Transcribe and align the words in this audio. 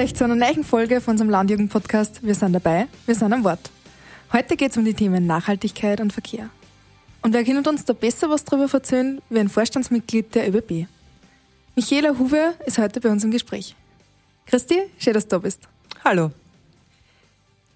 euch 0.00 0.14
zu 0.14 0.24
einer 0.24 0.34
neuen 0.34 0.64
Folge 0.64 1.02
von 1.02 1.12
unserem 1.12 1.28
Landjugend-Podcast. 1.28 2.22
Wir 2.22 2.34
sind 2.34 2.54
dabei, 2.54 2.86
wir 3.04 3.14
sind 3.14 3.34
am 3.34 3.44
Wort. 3.44 3.70
Heute 4.32 4.56
geht 4.56 4.70
es 4.70 4.78
um 4.78 4.84
die 4.86 4.94
Themen 4.94 5.26
Nachhaltigkeit 5.26 6.00
und 6.00 6.10
Verkehr. 6.10 6.48
Und 7.20 7.34
wer 7.34 7.44
kann 7.44 7.66
uns 7.66 7.84
da 7.84 7.92
besser 7.92 8.30
was 8.30 8.46
darüber 8.46 8.72
erzählen, 8.72 9.20
wie 9.28 9.40
ein 9.40 9.50
Vorstandsmitglied 9.50 10.34
der 10.34 10.48
ÖBB? 10.48 10.86
Michaela 11.76 12.18
Huwe 12.18 12.54
ist 12.64 12.78
heute 12.78 12.98
bei 12.98 13.10
uns 13.10 13.24
im 13.24 13.30
Gespräch. 13.30 13.76
Christi, 14.46 14.80
schön, 14.98 15.12
dass 15.12 15.24
du 15.24 15.36
da 15.36 15.38
bist. 15.38 15.68
Hallo. 16.02 16.30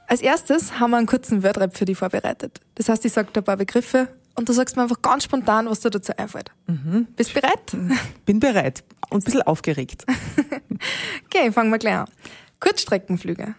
Als 0.06 0.22
erstes 0.22 0.80
haben 0.80 0.92
wir 0.92 0.96
einen 0.96 1.06
kurzen 1.06 1.42
Wordrap 1.42 1.76
für 1.76 1.84
dich 1.84 1.98
vorbereitet. 1.98 2.58
Das 2.76 2.88
heißt, 2.88 3.04
ich 3.04 3.12
sage 3.12 3.32
dir 3.32 3.42
ein 3.42 3.44
paar 3.44 3.58
Begriffe 3.58 4.08
und 4.34 4.48
du 4.48 4.54
sagst 4.54 4.76
mir 4.76 4.82
einfach 4.84 5.02
ganz 5.02 5.24
spontan, 5.24 5.68
was 5.68 5.80
dir 5.80 5.90
dazu 5.90 6.16
einfällt. 6.16 6.50
Mhm. 6.68 7.06
Bist 7.16 7.36
du 7.36 7.40
bereit? 7.42 7.76
Bin 8.24 8.40
bereit 8.40 8.82
und 9.10 9.20
ein 9.20 9.24
bisschen 9.24 9.42
aufgeregt. 9.42 10.06
okay, 11.26 11.52
fangen 11.52 11.70
wir 11.70 11.78
gleich 11.78 11.96
an. 11.96 12.08
Kurzstreckenflüge. 12.60 13.54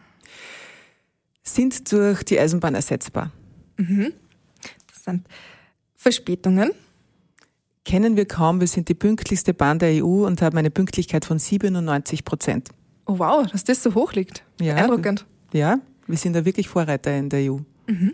Sind 1.44 1.92
durch 1.92 2.24
die 2.24 2.40
Eisenbahn 2.40 2.76
ersetzbar. 2.76 3.32
Mhm. 3.78 4.14
Interessant. 4.88 5.28
Verspätungen. 5.96 6.72
Kennen 7.84 8.18
wir 8.18 8.26
kaum, 8.26 8.60
wir 8.60 8.68
sind 8.68 8.90
die 8.90 8.96
pünktlichste 8.96 9.54
Bahn 9.54 9.78
der 9.78 10.04
EU 10.04 10.26
und 10.26 10.42
haben 10.42 10.58
eine 10.58 10.72
Pünktlichkeit 10.72 11.24
von 11.24 11.38
97 11.38 12.26
Prozent. 12.26 12.70
Oh 13.06 13.20
wow, 13.20 13.46
dass 13.46 13.64
das 13.64 13.84
so 13.84 13.94
hoch 13.94 14.14
liegt. 14.14 14.44
Ja, 14.60 14.74
Beeindruckend. 14.74 15.26
Ja, 15.54 15.80
wir 16.08 16.18
sind 16.18 16.34
da 16.34 16.44
wirklich 16.46 16.68
Vorreiter 16.68 17.16
in 17.16 17.30
der 17.30 17.52
EU. 17.52 17.58
Mhm. 17.88 18.14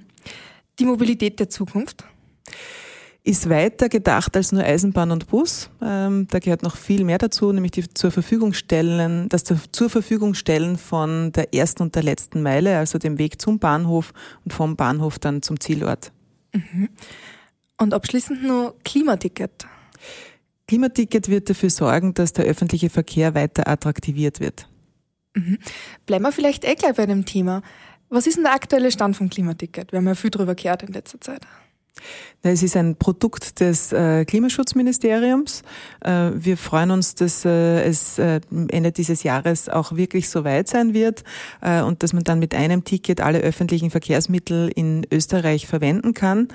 Die 0.77 0.85
Mobilität 0.85 1.39
der 1.39 1.49
Zukunft 1.49 2.03
ist 3.23 3.49
weiter 3.49 3.87
gedacht 3.87 4.35
als 4.35 4.51
nur 4.51 4.63
Eisenbahn 4.63 5.11
und 5.11 5.27
Bus. 5.27 5.69
Ähm, 5.81 6.27
da 6.29 6.39
gehört 6.39 6.63
noch 6.63 6.75
viel 6.75 7.03
mehr 7.03 7.19
dazu, 7.19 7.51
nämlich 7.51 7.71
die 7.71 7.87
zur 7.93 8.11
Verfügung 8.11 8.53
stellen, 8.53 9.29
das 9.29 9.43
zur 9.43 9.89
Verfügung 9.89 10.33
stellen 10.33 10.77
von 10.77 11.31
der 11.31 11.53
ersten 11.53 11.83
und 11.83 11.95
der 11.95 12.03
letzten 12.03 12.41
Meile, 12.41 12.77
also 12.77 12.97
dem 12.97 13.19
Weg 13.19 13.39
zum 13.39 13.59
Bahnhof 13.59 14.13
und 14.43 14.53
vom 14.53 14.75
Bahnhof 14.75 15.19
dann 15.19 15.43
zum 15.43 15.59
Zielort. 15.59 16.11
Mhm. 16.53 16.89
Und 17.77 17.93
abschließend 17.93 18.43
nur 18.43 18.75
Klimaticket. 18.83 19.67
Klimaticket 20.67 21.29
wird 21.29 21.49
dafür 21.49 21.69
sorgen, 21.69 22.13
dass 22.13 22.33
der 22.33 22.45
öffentliche 22.45 22.89
Verkehr 22.89 23.35
weiter 23.35 23.67
attraktiviert 23.67 24.39
wird. 24.39 24.67
Mhm. 25.35 25.59
Bleiben 26.05 26.23
wir 26.23 26.31
vielleicht 26.31 26.65
eh 26.65 26.75
gleich 26.75 26.95
bei 26.95 27.05
dem 27.05 27.25
Thema. 27.25 27.61
Was 28.09 28.25
ist 28.25 28.35
denn 28.37 28.43
der 28.43 28.53
aktuelle 28.53 28.91
Stand 28.91 29.15
vom 29.15 29.29
Klimaticket? 29.29 29.91
Wir 29.91 29.97
haben 29.97 30.07
ja 30.07 30.15
viel 30.15 30.31
darüber 30.31 30.55
gehört 30.55 30.83
in 30.83 30.91
letzter 30.91 31.21
Zeit. 31.21 31.41
Es 32.43 32.63
ist 32.63 32.75
ein 32.75 32.95
Produkt 32.95 33.59
des 33.59 33.93
äh, 33.93 34.25
Klimaschutzministeriums. 34.25 35.61
Äh, 36.03 36.31
wir 36.33 36.57
freuen 36.57 36.89
uns, 36.89 37.13
dass 37.13 37.45
äh, 37.45 37.83
es 37.83 38.17
Ende 38.17 38.91
dieses 38.91 39.21
Jahres 39.21 39.69
auch 39.69 39.95
wirklich 39.95 40.27
so 40.27 40.43
weit 40.43 40.67
sein 40.67 40.93
wird 40.93 41.23
und 41.61 42.01
dass 42.01 42.13
man 42.13 42.23
dann 42.23 42.39
mit 42.39 42.55
einem 42.55 42.83
Ticket 42.83 43.21
alle 43.21 43.39
öffentlichen 43.39 43.91
Verkehrsmittel 43.91 44.71
in 44.73 45.05
Österreich 45.11 45.67
verwenden 45.67 46.13
kann. 46.13 46.47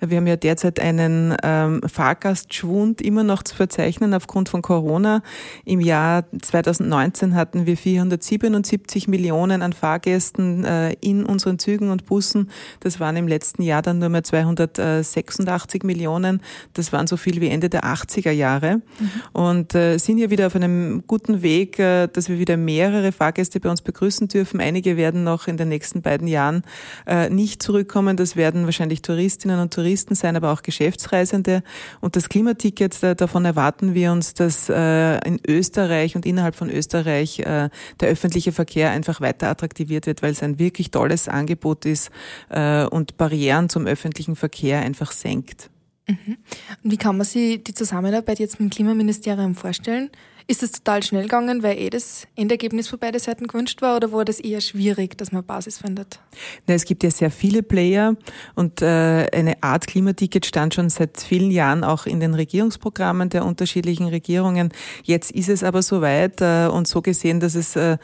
Wir 0.00 0.18
haben 0.18 0.26
ja 0.26 0.36
derzeit 0.36 0.80
einen 0.80 1.36
ähm, 1.42 1.80
Fahrgastschwund 1.86 3.00
immer 3.00 3.24
noch 3.24 3.42
zu 3.42 3.54
verzeichnen 3.54 4.14
aufgrund 4.14 4.48
von 4.48 4.62
Corona. 4.62 5.22
Im 5.64 5.80
Jahr 5.80 6.24
2019 6.40 7.34
hatten 7.34 7.66
wir 7.66 7.76
477 7.76 9.08
Millionen 9.08 9.62
an 9.62 9.72
Fahrgästen 9.72 10.64
in 11.00 11.24
unseren 11.24 11.58
Zügen 11.58 11.90
und 11.90 12.06
Bussen. 12.06 12.50
Das 12.80 13.00
waren 13.00 13.16
im 13.16 13.28
letzten 13.28 13.62
Jahr 13.62 13.82
dann 13.82 13.98
nur 13.98 14.08
mehr 14.08 14.24
206 14.24 14.83
86 15.02 15.82
Millionen. 15.84 16.40
Das 16.72 16.92
waren 16.92 17.06
so 17.06 17.16
viel 17.16 17.40
wie 17.40 17.48
Ende 17.48 17.68
der 17.68 17.84
80er 17.84 18.30
Jahre. 18.30 18.76
Mhm. 18.76 19.10
Und 19.32 19.74
äh, 19.74 19.98
sind 19.98 20.18
ja 20.18 20.30
wieder 20.30 20.46
auf 20.46 20.56
einem 20.56 21.04
guten 21.06 21.42
Weg, 21.42 21.78
äh, 21.78 22.06
dass 22.06 22.28
wir 22.28 22.38
wieder 22.38 22.56
mehrere 22.56 23.12
Fahrgäste 23.12 23.60
bei 23.60 23.70
uns 23.70 23.82
begrüßen 23.82 24.28
dürfen. 24.28 24.60
Einige 24.60 24.96
werden 24.96 25.24
noch 25.24 25.48
in 25.48 25.56
den 25.56 25.68
nächsten 25.68 26.02
beiden 26.02 26.26
Jahren 26.26 26.62
äh, 27.06 27.30
nicht 27.30 27.62
zurückkommen. 27.62 28.16
Das 28.16 28.36
werden 28.36 28.64
wahrscheinlich 28.64 29.02
Touristinnen 29.02 29.60
und 29.60 29.72
Touristen 29.72 30.14
sein, 30.14 30.36
aber 30.36 30.52
auch 30.52 30.62
Geschäftsreisende. 30.62 31.62
Und 32.00 32.16
das 32.16 32.28
Klimaticket, 32.28 33.02
äh, 33.02 33.14
davon 33.14 33.44
erwarten 33.44 33.94
wir 33.94 34.12
uns, 34.12 34.34
dass 34.34 34.68
äh, 34.68 35.18
in 35.26 35.40
Österreich 35.46 36.16
und 36.16 36.26
innerhalb 36.26 36.54
von 36.54 36.70
Österreich 36.70 37.40
äh, 37.40 37.68
der 38.00 38.08
öffentliche 38.08 38.52
Verkehr 38.52 38.90
einfach 38.90 39.20
weiter 39.20 39.48
attraktiviert 39.48 40.06
wird, 40.06 40.22
weil 40.22 40.32
es 40.32 40.42
ein 40.42 40.58
wirklich 40.58 40.90
tolles 40.90 41.28
Angebot 41.28 41.84
ist 41.84 42.10
äh, 42.50 42.84
und 42.84 43.16
Barrieren 43.16 43.68
zum 43.68 43.86
öffentlichen 43.86 44.36
Verkehr 44.36 44.73
einfach 44.80 45.12
senkt. 45.12 45.70
Mhm. 46.08 46.36
Und 46.82 46.90
wie 46.90 46.96
kann 46.96 47.16
man 47.16 47.26
sich 47.26 47.62
die 47.64 47.74
Zusammenarbeit 47.74 48.38
jetzt 48.38 48.60
mit 48.60 48.70
dem 48.70 48.74
Klimaministerium 48.74 49.54
vorstellen? 49.54 50.10
Ist 50.46 50.62
es 50.62 50.72
total 50.72 51.02
schnell 51.02 51.22
gegangen, 51.22 51.62
weil 51.62 51.78
eh 51.78 51.88
das 51.88 52.26
Endergebnis 52.36 52.88
für 52.88 52.98
beide 52.98 53.18
Seiten 53.18 53.46
gewünscht 53.46 53.80
war 53.80 53.96
oder 53.96 54.12
war 54.12 54.26
das 54.26 54.40
eher 54.40 54.60
schwierig, 54.60 55.16
dass 55.16 55.32
man 55.32 55.42
Basis 55.42 55.78
findet? 55.78 56.20
Na, 56.66 56.74
es 56.74 56.84
gibt 56.84 57.02
ja 57.02 57.10
sehr 57.10 57.30
viele 57.30 57.62
Player 57.62 58.14
und 58.54 58.82
äh, 58.82 59.26
eine 59.32 59.62
Art 59.62 59.86
Klimaticket 59.86 60.44
stand 60.44 60.74
schon 60.74 60.90
seit 60.90 61.18
vielen 61.18 61.50
Jahren 61.50 61.82
auch 61.82 62.04
in 62.04 62.20
den 62.20 62.34
Regierungsprogrammen 62.34 63.30
der 63.30 63.46
unterschiedlichen 63.46 64.06
Regierungen. 64.08 64.70
Jetzt 65.02 65.30
ist 65.30 65.48
es 65.48 65.62
aber 65.62 65.80
soweit 65.80 66.42
äh, 66.42 66.66
und 66.66 66.86
so 66.86 67.00
gesehen, 67.00 67.40
dass 67.40 67.54
es 67.54 67.74
äh, 67.74 67.96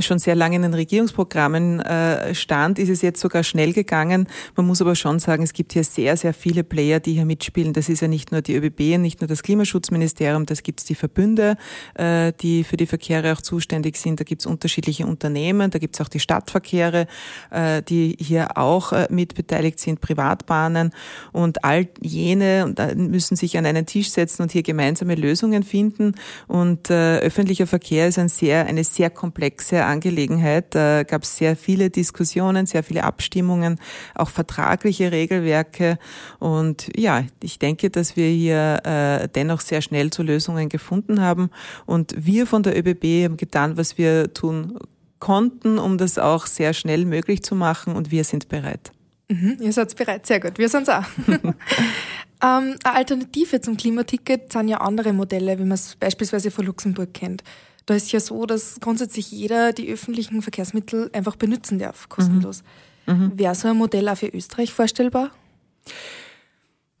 schon 0.00 0.18
sehr 0.18 0.34
lange 0.34 0.56
in 0.56 0.62
den 0.62 0.74
Regierungsprogrammen 0.74 1.78
äh, 1.78 2.34
stand, 2.34 2.80
ist 2.80 2.88
es 2.88 3.02
jetzt 3.02 3.20
sogar 3.20 3.44
schnell 3.44 3.72
gegangen. 3.72 4.26
Man 4.56 4.66
muss 4.66 4.80
aber 4.80 4.96
schon 4.96 5.20
sagen, 5.20 5.44
es 5.44 5.52
gibt 5.52 5.72
hier 5.72 5.84
sehr, 5.84 6.16
sehr 6.16 6.34
viele 6.34 6.64
Player, 6.64 6.98
die 6.98 7.12
hier 7.12 7.24
mitspielen. 7.24 7.72
Das 7.72 7.88
ist 7.88 8.00
ja 8.00 8.08
nicht 8.08 8.32
nur 8.32 8.42
die 8.42 8.56
ÖBB, 8.56 8.98
nicht 8.98 9.20
nur 9.20 9.28
das 9.28 9.44
Klimaschutzministerium, 9.44 10.44
das 10.44 10.64
gibt 10.64 10.80
es 10.80 10.86
die 10.86 10.96
Verbünde, 10.96 11.56
äh, 11.94 12.32
die 12.40 12.64
für 12.64 12.76
die 12.76 12.86
Verkehre 12.86 13.32
auch 13.32 13.40
zuständig 13.40 13.96
sind. 13.96 14.20
Da 14.20 14.24
gibt 14.24 14.42
es 14.42 14.46
unterschiedliche 14.46 15.06
Unternehmen, 15.06 15.70
da 15.70 15.78
gibt 15.78 15.94
es 15.94 16.00
auch 16.00 16.08
die 16.08 16.20
Stadtverkehre, 16.20 17.06
äh, 17.50 17.82
die 17.82 18.16
hier 18.18 18.56
auch 18.56 18.92
äh, 18.92 19.06
mit 19.10 19.34
beteiligt 19.34 19.80
sind, 19.80 20.00
Privatbahnen 20.00 20.92
und 21.32 21.64
all 21.64 21.88
jene 22.00 22.74
müssen 22.96 23.36
sich 23.36 23.56
an 23.58 23.66
einen 23.66 23.86
Tisch 23.86 24.10
setzen 24.10 24.42
und 24.42 24.52
hier 24.52 24.62
gemeinsame 24.62 25.14
Lösungen 25.14 25.62
finden. 25.62 26.14
Und 26.46 26.90
öffentlicher 26.90 27.66
Verkehr 27.66 28.08
ist 28.08 28.18
ein 28.18 28.28
sehr, 28.28 28.66
eine 28.66 28.84
sehr 28.84 29.10
komplexe 29.10 29.84
Angelegenheit. 29.84 30.74
Da 30.74 31.02
gab 31.02 31.22
es 31.22 31.36
sehr 31.36 31.56
viele 31.56 31.90
Diskussionen, 31.90 32.66
sehr 32.66 32.82
viele 32.82 33.04
Abstimmungen, 33.04 33.78
auch 34.14 34.30
vertragliche 34.30 35.12
Regelwerke. 35.12 35.98
Und 36.38 36.88
ja, 36.96 37.24
ich 37.42 37.58
denke, 37.58 37.90
dass 37.90 38.16
wir 38.16 38.28
hier 38.28 39.28
dennoch 39.34 39.60
sehr 39.60 39.82
schnell 39.82 40.10
zu 40.10 40.22
Lösungen 40.22 40.68
gefunden 40.68 41.20
haben 41.20 41.50
und 41.86 42.14
wir 42.16 42.46
von 42.46 42.62
der 42.62 42.76
ÖBB 42.76 43.24
haben 43.24 43.36
getan, 43.36 43.76
was 43.76 43.98
wir 43.98 44.32
tun 44.32 44.78
konnten, 45.18 45.78
um 45.78 45.98
das 45.98 46.18
auch 46.18 46.46
sehr 46.46 46.74
schnell 46.74 47.06
möglich 47.06 47.42
zu 47.42 47.54
machen 47.54 47.96
und 47.96 48.10
wir 48.10 48.24
sind 48.24 48.48
bereit. 48.48 48.92
Mhm, 49.28 49.56
ihr 49.60 49.72
seid 49.72 49.96
bereit, 49.96 50.26
sehr 50.26 50.40
gut. 50.40 50.58
Wir 50.58 50.68
sind 50.68 50.88
auch. 50.90 51.04
ähm, 51.26 51.54
eine 52.40 52.76
Alternative 52.84 53.60
zum 53.60 53.76
Klimaticket 53.76 54.52
sind 54.52 54.68
ja 54.68 54.78
andere 54.78 55.12
Modelle, 55.12 55.58
wie 55.58 55.62
man 55.62 55.72
es 55.72 55.96
beispielsweise 55.96 56.50
von 56.50 56.66
Luxemburg 56.66 57.14
kennt. 57.14 57.42
Da 57.86 57.94
ist 57.94 58.12
ja 58.12 58.20
so, 58.20 58.46
dass 58.46 58.80
grundsätzlich 58.80 59.30
jeder 59.30 59.72
die 59.72 59.90
öffentlichen 59.90 60.42
Verkehrsmittel 60.42 61.10
einfach 61.12 61.36
benutzen 61.36 61.78
darf, 61.78 62.08
kostenlos. 62.08 62.62
Mhm. 63.06 63.12
Mhm. 63.14 63.38
Wäre 63.38 63.54
so 63.54 63.68
ein 63.68 63.76
Modell 63.76 64.08
auch 64.08 64.16
für 64.16 64.28
Österreich 64.28 64.72
vorstellbar? 64.72 65.30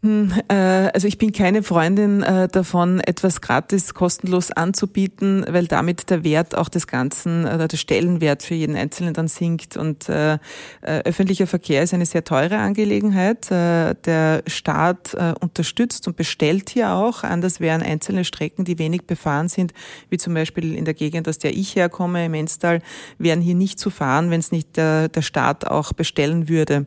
Hm, 0.04 0.34
äh, 0.48 0.54
also 0.92 1.08
ich 1.08 1.16
bin 1.16 1.32
keine 1.32 1.62
Freundin 1.62 2.22
äh, 2.22 2.46
davon, 2.48 3.00
etwas 3.00 3.40
gratis 3.40 3.94
kostenlos 3.94 4.50
anzubieten, 4.50 5.46
weil 5.48 5.66
damit 5.66 6.10
der 6.10 6.22
Wert 6.24 6.54
auch 6.54 6.68
des 6.68 6.86
Ganzen, 6.86 7.46
oder 7.46 7.68
der 7.68 7.78
Stellenwert 7.78 8.42
für 8.42 8.52
jeden 8.52 8.76
Einzelnen 8.76 9.14
dann 9.14 9.28
sinkt. 9.28 9.78
Und 9.78 10.10
äh, 10.10 10.38
öffentlicher 10.82 11.46
Verkehr 11.46 11.82
ist 11.82 11.94
eine 11.94 12.04
sehr 12.04 12.22
teure 12.22 12.58
Angelegenheit. 12.58 13.50
Der 13.50 14.42
Staat 14.46 15.16
unterstützt 15.40 16.06
und 16.06 16.16
bestellt 16.16 16.70
hier 16.70 16.92
auch. 16.92 17.22
Anders 17.22 17.60
wären 17.60 17.82
einzelne 17.82 18.24
Strecken, 18.24 18.64
die 18.64 18.78
wenig 18.78 19.06
befahren 19.06 19.48
sind, 19.48 19.72
wie 20.10 20.18
zum 20.18 20.34
Beispiel 20.34 20.74
in 20.74 20.84
der 20.84 20.94
Gegend, 20.94 21.28
aus 21.28 21.38
der 21.38 21.56
ich 21.56 21.76
herkomme, 21.76 22.26
im 22.26 22.34
Enstal, 22.34 22.82
wären 23.18 23.40
hier 23.40 23.54
nicht 23.54 23.78
zu 23.78 23.90
fahren, 23.90 24.30
wenn 24.30 24.40
es 24.40 24.52
nicht 24.52 24.76
der 24.76 25.10
Staat 25.20 25.66
auch 25.66 25.92
bestellen 25.92 26.48
würde, 26.48 26.86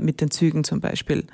mit 0.00 0.20
den 0.20 0.30
Zügen 0.30 0.64
zum 0.64 0.80
Beispiel. 0.80 1.24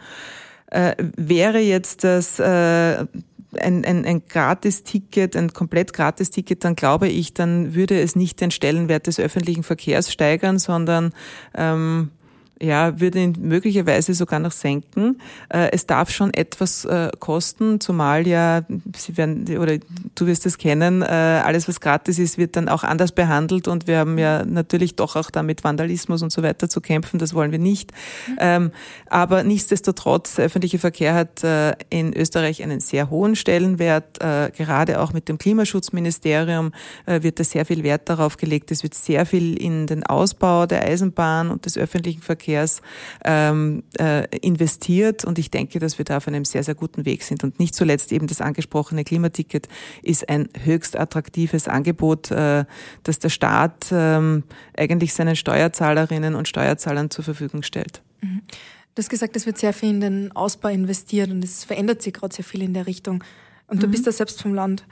Äh, 0.70 0.94
wäre 1.16 1.58
jetzt 1.58 2.04
das 2.04 2.38
äh, 2.38 2.44
ein, 2.44 3.84
ein, 3.84 4.04
ein 4.04 4.22
Gratis-Ticket, 4.28 5.36
ein 5.36 5.52
komplett 5.52 5.92
Gratis-Ticket, 5.92 6.64
dann 6.64 6.76
glaube 6.76 7.08
ich, 7.08 7.34
dann 7.34 7.74
würde 7.74 8.00
es 8.00 8.16
nicht 8.16 8.40
den 8.40 8.50
Stellenwert 8.50 9.06
des 9.06 9.18
öffentlichen 9.18 9.62
Verkehrs 9.62 10.12
steigern, 10.12 10.58
sondern 10.58 11.12
ähm, 11.54 12.10
ja, 12.62 13.00
würde 13.00 13.22
ihn 13.22 13.36
möglicherweise 13.40 14.12
sogar 14.12 14.38
noch 14.38 14.52
senken. 14.52 15.20
Äh, 15.48 15.70
es 15.72 15.86
darf 15.86 16.10
schon 16.10 16.32
etwas 16.34 16.84
äh, 16.84 17.10
kosten, 17.18 17.80
zumal 17.80 18.26
ja, 18.26 18.62
Sie 18.96 19.16
werden, 19.16 19.46
oder 19.56 19.78
du 20.14 20.26
wirst 20.26 20.44
es 20.44 20.58
kennen, 20.58 21.00
äh, 21.00 21.06
alles 21.06 21.68
was 21.68 21.80
gratis 21.80 22.18
ist, 22.18 22.36
wird 22.36 22.56
dann 22.56 22.68
auch 22.68 22.84
anders 22.84 23.12
behandelt 23.12 23.66
und 23.66 23.86
wir 23.86 23.98
haben 23.98 24.18
ja 24.18 24.44
natürlich 24.44 24.94
doch 24.94 25.16
auch 25.16 25.30
damit 25.30 25.64
Vandalismus 25.64 26.22
und 26.22 26.32
so 26.32 26.42
weiter 26.42 26.68
zu 26.68 26.82
kämpfen, 26.82 27.18
das 27.18 27.32
wollen 27.32 27.50
wir 27.50 27.58
nicht. 27.58 27.92
Mhm. 28.28 28.72
Aber 29.06 29.42
nichtsdestotrotz, 29.42 30.34
der 30.34 30.46
öffentliche 30.46 30.78
Verkehr 30.78 31.14
hat 31.14 31.42
in 31.88 32.14
Österreich 32.14 32.62
einen 32.62 32.80
sehr 32.80 33.10
hohen 33.10 33.36
Stellenwert, 33.36 34.18
gerade 34.18 35.00
auch 35.00 35.12
mit 35.12 35.28
dem 35.28 35.38
Klimaschutzministerium 35.38 36.72
wird 37.06 37.38
da 37.40 37.44
sehr 37.44 37.64
viel 37.64 37.82
Wert 37.82 38.08
darauf 38.08 38.36
gelegt. 38.36 38.70
Es 38.70 38.82
wird 38.82 38.94
sehr 38.94 39.26
viel 39.26 39.60
in 39.60 39.86
den 39.86 40.04
Ausbau 40.04 40.66
der 40.66 40.84
Eisenbahn 40.84 41.50
und 41.50 41.66
des 41.66 41.76
öffentlichen 41.76 42.22
Verkehrs 42.22 42.49
Verkehrs 42.50 42.82
ähm, 43.24 43.82
äh, 43.98 44.26
investiert. 44.38 45.24
Und 45.24 45.38
ich 45.38 45.50
denke, 45.50 45.78
dass 45.78 45.98
wir 45.98 46.04
da 46.04 46.16
auf 46.16 46.28
einem 46.28 46.44
sehr, 46.44 46.64
sehr 46.64 46.74
guten 46.74 47.04
Weg 47.04 47.22
sind. 47.22 47.44
Und 47.44 47.58
nicht 47.58 47.74
zuletzt 47.74 48.12
eben 48.12 48.26
das 48.26 48.40
angesprochene 48.40 49.04
Klimaticket 49.04 49.68
ist 50.02 50.28
ein 50.28 50.48
höchst 50.64 50.98
attraktives 50.98 51.68
Angebot, 51.68 52.30
äh, 52.30 52.64
das 53.04 53.18
der 53.18 53.28
Staat 53.28 53.86
ähm, 53.92 54.44
eigentlich 54.76 55.14
seinen 55.14 55.36
Steuerzahlerinnen 55.36 56.34
und 56.34 56.48
Steuerzahlern 56.48 57.10
zur 57.10 57.24
Verfügung 57.24 57.62
stellt. 57.62 58.02
Mhm. 58.20 58.42
Du 58.94 59.02
hast 59.02 59.08
gesagt, 59.08 59.36
es 59.36 59.46
wird 59.46 59.56
sehr 59.56 59.72
viel 59.72 59.90
in 59.90 60.00
den 60.00 60.32
Ausbau 60.32 60.68
investiert 60.68 61.30
und 61.30 61.44
es 61.44 61.64
verändert 61.64 62.02
sich 62.02 62.12
gerade 62.12 62.34
sehr 62.34 62.44
viel 62.44 62.62
in 62.62 62.74
der 62.74 62.86
Richtung. 62.86 63.22
Und 63.68 63.76
mhm. 63.76 63.80
du 63.82 63.88
bist 63.88 64.06
da 64.06 64.12
selbst 64.12 64.42
vom 64.42 64.54
Land. 64.54 64.84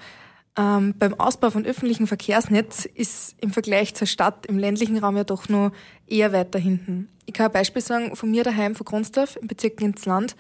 Ähm, 0.56 0.94
beim 0.98 1.14
Ausbau 1.14 1.50
von 1.50 1.66
öffentlichen 1.66 2.06
Verkehrsnetz 2.06 2.84
ist 2.84 3.36
im 3.40 3.50
Vergleich 3.50 3.94
zur 3.94 4.06
Stadt 4.06 4.46
im 4.46 4.58
ländlichen 4.58 4.98
Raum 4.98 5.16
ja 5.16 5.24
doch 5.24 5.48
nur 5.48 5.72
eher 6.06 6.32
weiter 6.32 6.58
hinten. 6.58 7.08
Ich 7.28 7.34
kann 7.34 7.44
ein 7.44 7.52
Beispiel 7.52 7.82
sagen, 7.82 8.16
von 8.16 8.30
mir 8.30 8.42
daheim, 8.42 8.74
von 8.74 8.86
Grundsdorf, 8.86 9.36
im 9.36 9.48
Bezirk 9.48 9.78
Linzland, 9.82 10.34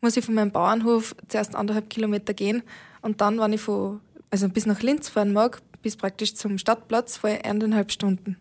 muss 0.00 0.16
ich 0.16 0.24
von 0.24 0.34
meinem 0.34 0.50
Bauernhof 0.50 1.14
zuerst 1.28 1.54
anderthalb 1.54 1.90
Kilometer 1.90 2.32
gehen 2.32 2.62
und 3.02 3.20
dann, 3.20 3.38
wenn 3.38 3.52
ich 3.52 3.60
von, 3.60 4.00
also 4.30 4.48
bis 4.48 4.64
nach 4.64 4.80
Linz 4.80 5.10
fahren 5.10 5.34
mag, 5.34 5.60
bis 5.82 5.98
praktisch 5.98 6.34
zum 6.34 6.56
Stadtplatz, 6.56 7.18
fahre 7.18 7.36
ich 7.36 7.44
eineinhalb 7.44 7.92
Stunden. 7.92 8.38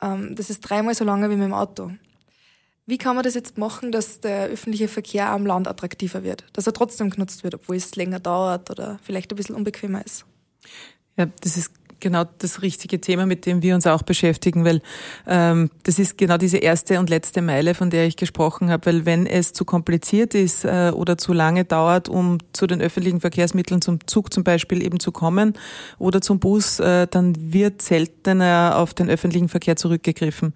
Ähm, 0.00 0.36
das 0.36 0.48
ist 0.48 0.60
dreimal 0.60 0.94
so 0.94 1.02
lange 1.02 1.28
wie 1.28 1.34
mit 1.34 1.46
dem 1.46 1.54
Auto. 1.54 1.90
Wie 2.86 2.98
kann 2.98 3.16
man 3.16 3.24
das 3.24 3.34
jetzt 3.34 3.58
machen, 3.58 3.90
dass 3.90 4.20
der 4.20 4.46
öffentliche 4.46 4.86
Verkehr 4.86 5.28
am 5.28 5.44
Land 5.44 5.66
attraktiver 5.66 6.22
wird? 6.22 6.44
Dass 6.52 6.68
er 6.68 6.72
trotzdem 6.72 7.10
genutzt 7.10 7.42
wird, 7.42 7.56
obwohl 7.56 7.74
es 7.74 7.96
länger 7.96 8.20
dauert 8.20 8.70
oder 8.70 9.00
vielleicht 9.02 9.32
ein 9.32 9.36
bisschen 9.36 9.56
unbequemer 9.56 10.06
ist? 10.06 10.24
Ja, 11.16 11.26
das 11.40 11.56
ist 11.56 11.72
genau 12.00 12.24
das 12.38 12.62
richtige 12.62 13.00
Thema, 13.00 13.26
mit 13.26 13.46
dem 13.46 13.62
wir 13.62 13.74
uns 13.74 13.86
auch 13.86 14.02
beschäftigen, 14.02 14.64
weil 14.64 14.80
ähm, 15.26 15.70
das 15.84 15.98
ist 15.98 16.18
genau 16.18 16.36
diese 16.36 16.58
erste 16.58 16.98
und 16.98 17.10
letzte 17.10 17.42
Meile, 17.42 17.74
von 17.74 17.90
der 17.90 18.06
ich 18.06 18.16
gesprochen 18.16 18.70
habe, 18.70 18.86
weil 18.86 19.06
wenn 19.06 19.26
es 19.26 19.52
zu 19.52 19.64
kompliziert 19.64 20.34
ist 20.34 20.64
äh, 20.64 20.92
oder 20.94 21.18
zu 21.18 21.32
lange 21.32 21.64
dauert, 21.64 22.08
um 22.08 22.38
zu 22.52 22.66
den 22.66 22.80
öffentlichen 22.80 23.20
Verkehrsmitteln, 23.20 23.80
zum 23.82 24.06
Zug 24.06 24.32
zum 24.32 24.44
Beispiel 24.44 24.82
eben 24.82 25.00
zu 25.00 25.12
kommen 25.12 25.54
oder 25.98 26.20
zum 26.20 26.38
Bus, 26.38 26.80
äh, 26.80 27.06
dann 27.06 27.52
wird 27.52 27.82
seltener 27.82 28.74
auf 28.76 28.94
den 28.94 29.08
öffentlichen 29.08 29.48
Verkehr 29.48 29.76
zurückgegriffen. 29.76 30.52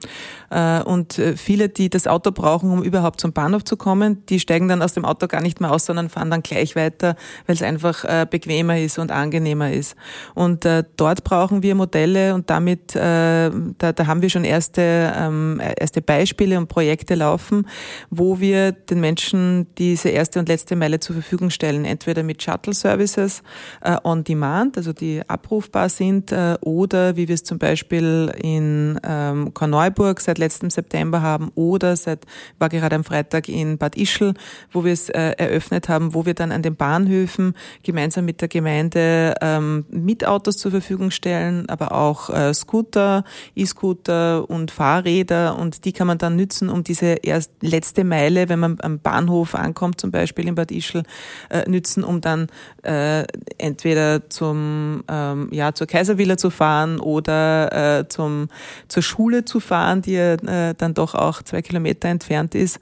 Äh, 0.51 0.83
und 0.83 1.19
äh, 1.19 1.37
viele, 1.37 1.69
die 1.69 1.91
das 1.91 2.07
Auto 2.07 2.31
brauchen, 2.31 2.71
um 2.71 2.83
überhaupt 2.83 3.21
zum 3.21 3.33
Bahnhof 3.33 3.65
zu 3.65 3.77
kommen, 3.77 4.25
die 4.27 4.41
steigen 4.41 4.69
dann 4.69 4.83
aus 4.83 4.93
dem 4.95 5.05
Auto 5.05 5.27
gar 5.27 5.43
nicht 5.43 5.61
mehr 5.61 5.73
aus, 5.73 5.87
sondern 5.87 6.09
fahren 6.09 6.31
dann 6.31 6.43
gleich 6.43 6.77
weiter, 6.77 7.17
weil 7.47 7.57
es 7.57 7.63
einfach 7.63 8.05
äh, 8.05 8.27
bequemer 8.29 8.79
ist 8.79 8.99
und 8.99 9.11
angenehmer 9.11 9.73
ist. 9.73 9.97
Und 10.35 10.65
äh, 10.65 10.85
dort 10.97 11.25
brauchen 11.33 11.63
wir 11.63 11.75
Modelle 11.75 12.35
und 12.35 12.51
damit, 12.51 12.95
äh, 12.95 13.51
da, 13.79 13.93
da 13.95 14.07
haben 14.07 14.21
wir 14.21 14.29
schon 14.29 14.45
erste, 14.45 15.15
ähm, 15.17 15.63
erste 15.79 16.03
Beispiele 16.03 16.59
und 16.59 16.69
Projekte 16.69 17.15
laufen, 17.15 17.67
wo 18.11 18.39
wir 18.39 18.73
den 18.73 19.01
Menschen 19.01 19.67
diese 19.79 20.11
erste 20.11 20.41
und 20.41 20.51
letzte 20.51 20.77
Meile 20.77 21.01
zur 21.01 21.15
Verfügung 21.15 21.49
stellen, 21.49 21.87
entweder 21.87 22.23
mit 22.23 22.43
Shuttle 22.43 22.75
Services 22.75 23.43
äh, 23.81 23.97
on 24.05 24.25
Demand, 24.25 24.77
also 24.77 24.93
die 24.93 25.23
abrufbar 25.27 25.89
sind, 25.89 26.33
äh, 26.33 26.59
oder 26.61 27.17
wie 27.17 27.29
wir 27.29 27.35
es 27.35 27.45
zum 27.45 27.59
Beispiel 27.59 28.31
in 28.37 29.01
ähm, 29.03 29.55
Korneuburg 29.55 30.21
seit 30.21 30.37
letztem 30.37 30.69
September 30.69 31.23
haben 31.23 31.51
oder 31.55 31.97
seit, 31.97 32.27
war 32.59 32.69
gerade 32.69 32.95
am 32.95 33.05
Freitag 33.05 33.49
in 33.49 33.79
Bad 33.79 33.97
Ischl, 33.97 34.35
wo 34.71 34.85
wir 34.85 34.93
es 34.93 35.09
äh, 35.09 35.33
eröffnet 35.39 35.89
haben, 35.89 36.13
wo 36.13 36.27
wir 36.27 36.35
dann 36.35 36.53
an 36.53 36.61
den 36.61 36.77
Bahnhöfen 36.77 37.55
gemeinsam 37.83 38.27
mit 38.27 38.43
der 38.43 38.49
Gemeinde 38.49 39.35
ähm, 39.41 39.87
Mietautos 39.89 40.59
zur 40.59 40.73
Verfügung 40.73 41.11
stellen 41.11 41.22
stellen, 41.23 41.69
aber 41.69 41.93
auch 41.93 42.31
äh, 42.31 42.53
Scooter, 42.53 43.25
E-Scooter 43.55 44.51
und 44.51 44.73
Fahrräder 44.73 45.57
und 45.57 45.85
die 45.85 45.93
kann 45.93 46.09
man 46.09 46.19
dann 46.19 46.35
nützen, 46.35 46.69
um 46.69 46.83
diese 46.83 47.07
erst 47.23 47.53
letzte 47.61 48.03
Meile, 48.03 48.49
wenn 48.49 48.59
man 48.59 48.79
am 48.81 48.99
Bahnhof 48.99 49.55
ankommt, 49.55 50.01
zum 50.01 50.11
Beispiel 50.11 50.49
in 50.49 50.57
Bad 50.57 50.73
Ischl, 50.73 51.05
äh, 51.49 51.69
nützen, 51.71 52.03
um 52.03 52.21
dann 52.21 52.49
äh, 52.83 53.25
entweder 53.59 54.29
zum 54.31 55.05
ähm, 55.09 55.49
ja 55.53 55.73
zur 55.75 55.87
Kaiservilla 55.87 56.37
zu 56.37 56.51
fahren 56.51 56.99
oder 56.99 58.01
äh, 58.01 58.09
zum 58.09 58.49
zur 58.89 59.03
Schule 59.03 59.45
zu 59.45 59.61
fahren, 59.61 60.03
die 60.03 60.17
äh, 60.17 60.75
dann 60.77 60.95
doch 60.95 61.15
auch 61.15 61.43
zwei 61.43 61.63
Kilometer 61.63 62.09
entfernt 62.09 62.57
ist 62.57 62.81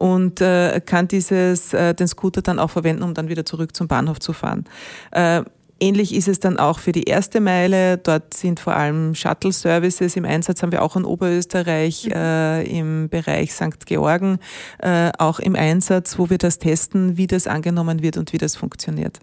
und 0.00 0.40
äh, 0.40 0.80
kann 0.84 1.08
dieses 1.08 1.74
äh, 1.74 1.94
den 1.94 2.08
Scooter 2.08 2.40
dann 2.42 2.58
auch 2.58 2.70
verwenden, 2.70 3.02
um 3.02 3.12
dann 3.14 3.28
wieder 3.28 3.44
zurück 3.44 3.76
zum 3.76 3.86
Bahnhof 3.86 4.18
zu 4.18 4.32
fahren. 4.32 4.64
Äh, 5.10 5.42
Ähnlich 5.80 6.14
ist 6.14 6.28
es 6.28 6.40
dann 6.40 6.58
auch 6.58 6.78
für 6.78 6.92
die 6.92 7.04
erste 7.04 7.40
Meile. 7.40 7.96
Dort 7.96 8.34
sind 8.34 8.60
vor 8.60 8.76
allem 8.76 9.14
Shuttle-Services 9.14 10.14
im 10.14 10.26
Einsatz, 10.26 10.62
haben 10.62 10.72
wir 10.72 10.82
auch 10.82 10.94
in 10.94 11.04
Oberösterreich 11.04 12.06
mhm. 12.06 12.12
äh, 12.12 12.62
im 12.64 13.08
Bereich 13.08 13.52
St. 13.54 13.86
Georgen 13.86 14.38
äh, 14.78 15.10
auch 15.18 15.38
im 15.40 15.56
Einsatz, 15.56 16.18
wo 16.18 16.28
wir 16.28 16.38
das 16.38 16.58
testen, 16.58 17.16
wie 17.16 17.26
das 17.26 17.46
angenommen 17.46 18.02
wird 18.02 18.18
und 18.18 18.32
wie 18.34 18.38
das 18.38 18.56
funktioniert. 18.56 19.20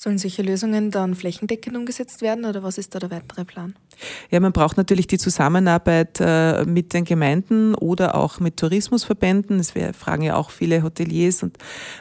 Sollen 0.00 0.16
solche 0.16 0.42
Lösungen 0.42 0.92
dann 0.92 1.16
flächendeckend 1.16 1.76
umgesetzt 1.76 2.22
werden 2.22 2.44
oder 2.44 2.62
was 2.62 2.78
ist 2.78 2.94
da 2.94 3.00
der 3.00 3.10
weitere 3.10 3.44
Plan? 3.44 3.74
Ja, 4.30 4.38
man 4.38 4.52
braucht 4.52 4.76
natürlich 4.76 5.08
die 5.08 5.18
Zusammenarbeit 5.18 6.20
äh, 6.20 6.64
mit 6.66 6.94
den 6.94 7.02
Gemeinden 7.02 7.74
oder 7.74 8.14
auch 8.14 8.38
mit 8.38 8.58
Tourismusverbänden. 8.58 9.58
Es 9.58 9.72
fragen 9.98 10.22
ja 10.22 10.36
auch 10.36 10.50
viele 10.50 10.84
Hoteliers 10.84 11.42
und 11.42 11.58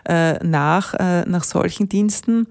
äh, 0.07 0.33
nach, 0.45 0.94
äh, 0.94 1.23
nach 1.27 1.44
solchen 1.44 1.89
Diensten. 1.89 2.45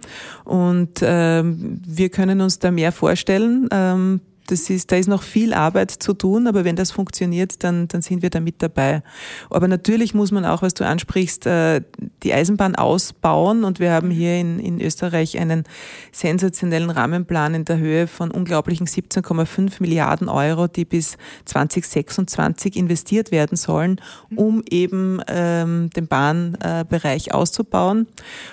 Und 0.44 0.98
ähm, 1.02 1.80
wir 1.86 2.08
können 2.08 2.40
uns 2.40 2.58
da 2.58 2.72
mehr 2.72 2.90
vorstellen. 2.90 3.68
Ähm, 3.70 4.22
das 4.46 4.70
ist, 4.70 4.92
da 4.92 4.96
ist 4.96 5.08
noch 5.08 5.22
viel 5.22 5.52
Arbeit 5.52 5.90
zu 5.90 6.14
tun, 6.14 6.46
aber 6.46 6.64
wenn 6.64 6.76
das 6.76 6.90
funktioniert, 6.90 7.62
dann, 7.64 7.88
dann 7.88 8.02
sind 8.02 8.22
wir 8.22 8.30
da 8.30 8.40
mit 8.40 8.62
dabei. 8.62 9.02
Aber 9.50 9.68
natürlich 9.68 10.14
muss 10.14 10.30
man 10.30 10.44
auch, 10.44 10.62
was 10.62 10.74
du 10.74 10.86
ansprichst, 10.86 11.46
äh, 11.46 11.82
die 12.22 12.32
Eisenbahn 12.32 12.74
ausbauen 12.74 13.64
und 13.64 13.80
wir 13.80 13.92
haben 13.92 14.10
hier 14.10 14.38
in, 14.38 14.58
in 14.58 14.80
Österreich 14.80 15.38
einen 15.38 15.64
sensationellen 16.12 16.90
Rahmenplan 16.90 17.54
in 17.54 17.64
der 17.64 17.78
Höhe 17.78 18.06
von 18.06 18.30
unglaublichen 18.30 18.86
17,5 18.86 19.80
Milliarden 19.80 20.28
Euro, 20.28 20.66
die 20.68 20.84
bis 20.84 21.16
2026 21.44 22.76
investiert 22.76 23.30
werden 23.32 23.56
sollen, 23.56 24.00
um 24.34 24.62
eben 24.70 25.20
ähm, 25.28 25.90
den 25.90 26.06
Bahnbereich 26.06 27.34
auszubauen. 27.34 28.06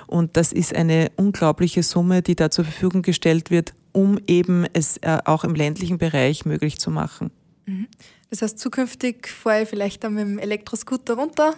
Und 0.07 0.37
das 0.37 0.51
ist 0.51 0.75
eine 0.75 1.11
unglaubliche 1.15 1.83
Summe, 1.83 2.21
die 2.21 2.35
da 2.35 2.49
zur 2.49 2.65
Verfügung 2.65 3.01
gestellt 3.01 3.51
wird, 3.51 3.73
um 3.93 4.19
eben 4.27 4.65
es 4.73 4.97
äh, 4.97 5.19
auch 5.23 5.45
im 5.45 5.55
ländlichen 5.55 5.97
Bereich 5.97 6.45
möglich 6.45 6.79
zu 6.79 6.91
machen. 6.91 7.31
Mhm. 7.65 7.87
Das 8.29 8.41
heißt, 8.41 8.59
zukünftig 8.59 9.27
fahre 9.27 9.61
ich 9.61 9.69
vielleicht 9.69 10.03
dann 10.03 10.15
mit 10.15 10.23
dem 10.23 10.39
Elektroscooter 10.39 11.13
runter, 11.13 11.55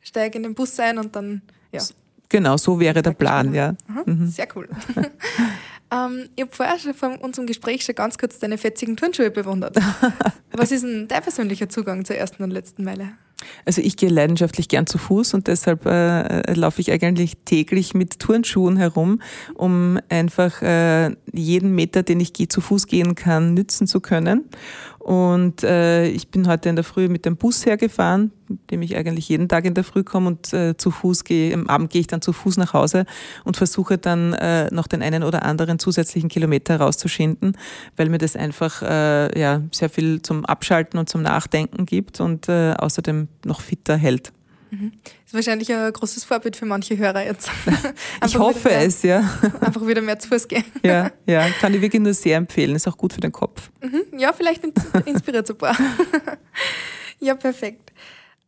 steige 0.00 0.36
in 0.36 0.44
den 0.44 0.54
Bus 0.54 0.78
ein 0.78 0.98
und 0.98 1.16
dann, 1.16 1.42
ja. 1.72 1.82
Genau, 2.28 2.58
so 2.58 2.78
wäre 2.78 3.00
der 3.02 3.12
Plan, 3.12 3.54
ja. 3.54 3.74
Mhm. 4.04 4.28
Sehr 4.28 4.46
cool. 4.54 4.68
ähm, 5.90 6.28
ich 6.36 6.42
habe 6.42 6.54
vorher 6.54 6.78
schon 6.78 6.92
von 6.92 7.16
unserem 7.16 7.46
Gespräch 7.46 7.84
schon 7.84 7.94
ganz 7.94 8.18
kurz 8.18 8.38
deine 8.38 8.58
fetzigen 8.58 8.96
Turnschuhe 8.96 9.30
bewundert. 9.30 9.76
Was 10.52 10.70
ist 10.70 10.84
denn 10.84 11.08
dein 11.08 11.22
persönlicher 11.22 11.70
Zugang 11.70 12.04
zur 12.04 12.16
ersten 12.16 12.42
und 12.42 12.50
letzten 12.50 12.84
Meile? 12.84 13.12
Also 13.64 13.80
ich 13.82 13.96
gehe 13.96 14.08
leidenschaftlich 14.08 14.68
gern 14.68 14.86
zu 14.86 14.98
Fuß 14.98 15.34
und 15.34 15.46
deshalb 15.46 15.86
äh, 15.86 16.52
laufe 16.54 16.80
ich 16.80 16.90
eigentlich 16.90 17.36
täglich 17.44 17.94
mit 17.94 18.18
Turnschuhen 18.18 18.76
herum, 18.76 19.20
um 19.54 19.98
einfach 20.08 20.62
äh, 20.62 21.14
jeden 21.32 21.74
Meter, 21.74 22.02
den 22.02 22.20
ich 22.20 22.32
gehe, 22.32 22.48
zu 22.48 22.60
Fuß 22.60 22.86
gehen 22.86 23.14
kann, 23.14 23.54
nützen 23.54 23.86
zu 23.86 24.00
können. 24.00 24.44
Und 25.08 25.62
äh, 25.62 26.06
ich 26.08 26.28
bin 26.28 26.46
heute 26.48 26.68
in 26.68 26.76
der 26.76 26.84
Früh 26.84 27.08
mit 27.08 27.24
dem 27.24 27.38
Bus 27.38 27.64
hergefahren, 27.64 28.30
mit 28.46 28.70
dem 28.70 28.82
ich 28.82 28.94
eigentlich 28.94 29.26
jeden 29.26 29.48
Tag 29.48 29.64
in 29.64 29.72
der 29.72 29.82
Früh 29.82 30.04
komme 30.04 30.26
und 30.26 30.52
äh, 30.52 30.76
zu 30.76 30.90
Fuß 30.90 31.24
gehe. 31.24 31.54
Am 31.54 31.66
Abend 31.66 31.88
gehe 31.88 32.02
ich 32.02 32.08
dann 32.08 32.20
zu 32.20 32.34
Fuß 32.34 32.58
nach 32.58 32.74
Hause 32.74 33.06
und 33.46 33.56
versuche 33.56 33.96
dann 33.96 34.34
äh, 34.34 34.68
noch 34.70 34.86
den 34.86 35.00
einen 35.00 35.22
oder 35.22 35.46
anderen 35.46 35.78
zusätzlichen 35.78 36.28
Kilometer 36.28 36.74
herauszuschinden, 36.74 37.56
weil 37.96 38.10
mir 38.10 38.18
das 38.18 38.36
einfach 38.36 38.82
äh, 38.82 39.40
ja 39.40 39.62
sehr 39.72 39.88
viel 39.88 40.20
zum 40.20 40.44
Abschalten 40.44 40.98
und 40.98 41.08
zum 41.08 41.22
Nachdenken 41.22 41.86
gibt 41.86 42.20
und 42.20 42.50
äh, 42.50 42.74
außerdem 42.74 43.28
noch 43.46 43.62
fitter 43.62 43.96
hält. 43.96 44.34
Mhm. 44.70 44.92
Ist 45.24 45.34
wahrscheinlich 45.34 45.72
ein 45.72 45.92
großes 45.92 46.24
Vorbild 46.24 46.56
für 46.56 46.66
manche 46.66 46.96
Hörer 46.96 47.24
jetzt. 47.24 47.50
ich 48.26 48.38
hoffe 48.38 48.68
mehr, 48.68 48.82
es, 48.82 49.02
ja. 49.02 49.18
Einfach 49.60 49.86
wieder 49.86 50.00
mehr 50.00 50.18
zu 50.18 50.28
Fuß 50.28 50.48
gehen. 50.48 50.64
Ja, 50.82 51.10
ja, 51.26 51.48
kann 51.60 51.74
ich 51.74 51.80
wirklich 51.80 52.02
nur 52.02 52.14
sehr 52.14 52.36
empfehlen. 52.36 52.74
Ist 52.76 52.88
auch 52.88 52.96
gut 52.96 53.12
für 53.12 53.20
den 53.20 53.32
Kopf. 53.32 53.70
Mhm. 53.82 54.18
Ja, 54.18 54.32
vielleicht 54.32 54.62
inspiriert 55.06 55.44
es 55.44 55.50
ein 55.50 55.58
paar. 55.58 55.76
ja, 57.20 57.34
perfekt. 57.34 57.92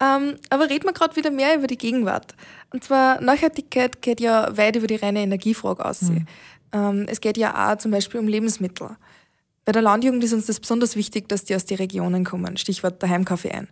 Ähm, 0.01 0.37
aber 0.49 0.71
reden 0.71 0.85
wir 0.85 0.93
gerade 0.93 1.17
wieder 1.17 1.31
mehr 1.31 1.57
über 1.57 1.67
die 1.67 1.77
Gegenwart. 1.77 2.35
Und 2.73 2.85
zwar 2.85 3.21
Nachhaltigkeit 3.21 4.01
geht 4.01 4.21
ja 4.21 4.57
weit 4.57 4.77
über 4.77 4.87
die 4.87 4.97
reine 4.97 5.21
Energiefrage 5.21 5.85
aus. 5.85 6.03
Mhm. 6.03 6.27
Ähm, 6.73 7.07
es 7.09 7.21
geht 7.21 7.37
ja 7.37 7.73
auch 7.73 7.79
zum 7.79 7.91
Beispiel 7.91 8.21
um 8.21 8.29
Lebensmittel. 8.29 8.97
Bei 9.65 9.73
der 9.73 9.83
Landjugend 9.83 10.25
ist 10.25 10.33
uns 10.33 10.47
das 10.47 10.59
besonders 10.59 10.97
wichtig, 10.97 11.29
dass 11.29 11.45
die 11.45 11.55
aus 11.55 11.67
den 11.67 11.77
Regionen 11.77 12.25
kommen. 12.25 12.57
Stichwort 12.57 13.03
Daheimkaffee 13.03 13.51
ein. 13.51 13.69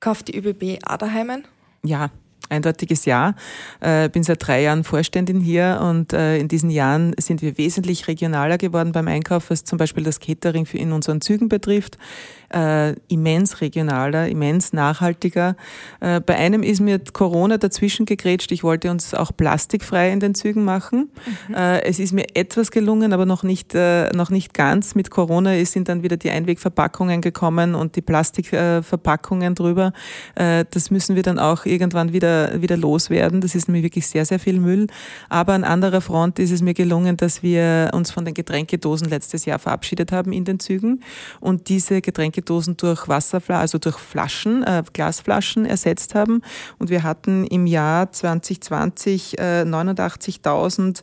Kauft 0.00 0.28
die 0.28 0.38
ÖBB 0.38 0.78
auch 0.86 0.96
daheim 0.96 1.30
ein? 1.30 1.48
Ja, 1.84 2.10
eindeutiges 2.50 3.04
Ja. 3.04 3.34
Äh, 3.80 4.08
bin 4.08 4.22
seit 4.22 4.46
drei 4.46 4.62
Jahren 4.62 4.84
Vorständin 4.84 5.40
hier 5.40 5.80
und 5.82 6.12
äh, 6.12 6.38
in 6.38 6.48
diesen 6.48 6.70
Jahren 6.70 7.14
sind 7.18 7.42
wir 7.42 7.58
wesentlich 7.58 8.08
regionaler 8.08 8.58
geworden 8.58 8.92
beim 8.92 9.08
Einkauf, 9.08 9.50
was 9.50 9.64
zum 9.64 9.78
Beispiel 9.78 10.04
das 10.04 10.20
Catering 10.20 10.66
in 10.72 10.92
unseren 10.92 11.20
Zügen 11.20 11.48
betrifft. 11.48 11.98
Äh, 12.50 12.94
immens 13.08 13.60
regionaler, 13.60 14.28
immens 14.28 14.72
nachhaltiger. 14.72 15.56
Äh, 16.00 16.20
bei 16.20 16.36
einem 16.36 16.62
ist 16.62 16.80
mir 16.80 16.98
Corona 16.98 17.58
dazwischen 17.58 18.06
gegrätscht. 18.06 18.52
Ich 18.52 18.64
wollte 18.64 18.90
uns 18.90 19.12
auch 19.12 19.32
plastikfrei 19.36 20.10
in 20.10 20.20
den 20.20 20.34
Zügen 20.34 20.64
machen. 20.64 21.10
Mhm. 21.48 21.54
Äh, 21.54 21.82
es 21.82 21.98
ist 21.98 22.12
mir 22.12 22.24
etwas 22.34 22.70
gelungen, 22.70 23.12
aber 23.12 23.26
noch 23.26 23.42
nicht, 23.42 23.74
äh, 23.74 24.10
noch 24.16 24.30
nicht 24.30 24.54
ganz. 24.54 24.94
Mit 24.94 25.10
Corona 25.10 25.62
sind 25.64 25.88
dann 25.88 26.02
wieder 26.02 26.16
die 26.16 26.30
Einwegverpackungen 26.30 27.20
gekommen 27.20 27.74
und 27.74 27.96
die 27.96 28.02
Plastikverpackungen 28.02 29.54
drüber. 29.54 29.92
das 30.34 30.90
müssen 30.90 31.16
wir 31.16 31.22
dann 31.22 31.38
auch 31.38 31.64
irgendwann 31.64 32.12
wieder 32.12 32.48
wieder, 32.62 32.76
loswerden. 32.76 33.40
Das 33.40 33.54
ist 33.54 33.68
nämlich 33.68 33.84
wirklich 33.84 34.06
sehr, 34.06 34.24
sehr 34.24 34.38
viel 34.38 34.60
Müll. 34.60 34.86
Aber 35.28 35.54
an 35.54 35.64
anderer 35.64 36.00
Front 36.00 36.38
ist 36.38 36.50
es 36.50 36.62
mir 36.62 36.74
gelungen, 36.74 37.16
dass 37.16 37.42
wir 37.42 37.90
uns 37.92 38.10
von 38.10 38.24
den 38.24 38.34
Getränkedosen 38.34 39.08
letztes 39.08 39.44
Jahr 39.44 39.58
verabschiedet 39.58 40.12
haben 40.12 40.32
in 40.32 40.44
den 40.44 40.60
Zügen 40.60 41.02
und 41.40 41.68
diese 41.68 42.00
Getränkedosen 42.38 42.76
durch 42.76 43.08
Wasserflaschen, 43.08 43.60
also 43.60 43.78
durch 43.78 43.96
Flaschen, 43.96 44.62
äh, 44.62 44.82
Glasflaschen 44.92 45.64
ersetzt 45.64 46.14
haben. 46.14 46.42
Und 46.78 46.90
wir 46.90 47.02
hatten 47.02 47.44
im 47.44 47.66
Jahr 47.66 48.12
2020 48.12 49.38
äh, 49.38 49.62
89.000 49.62 51.02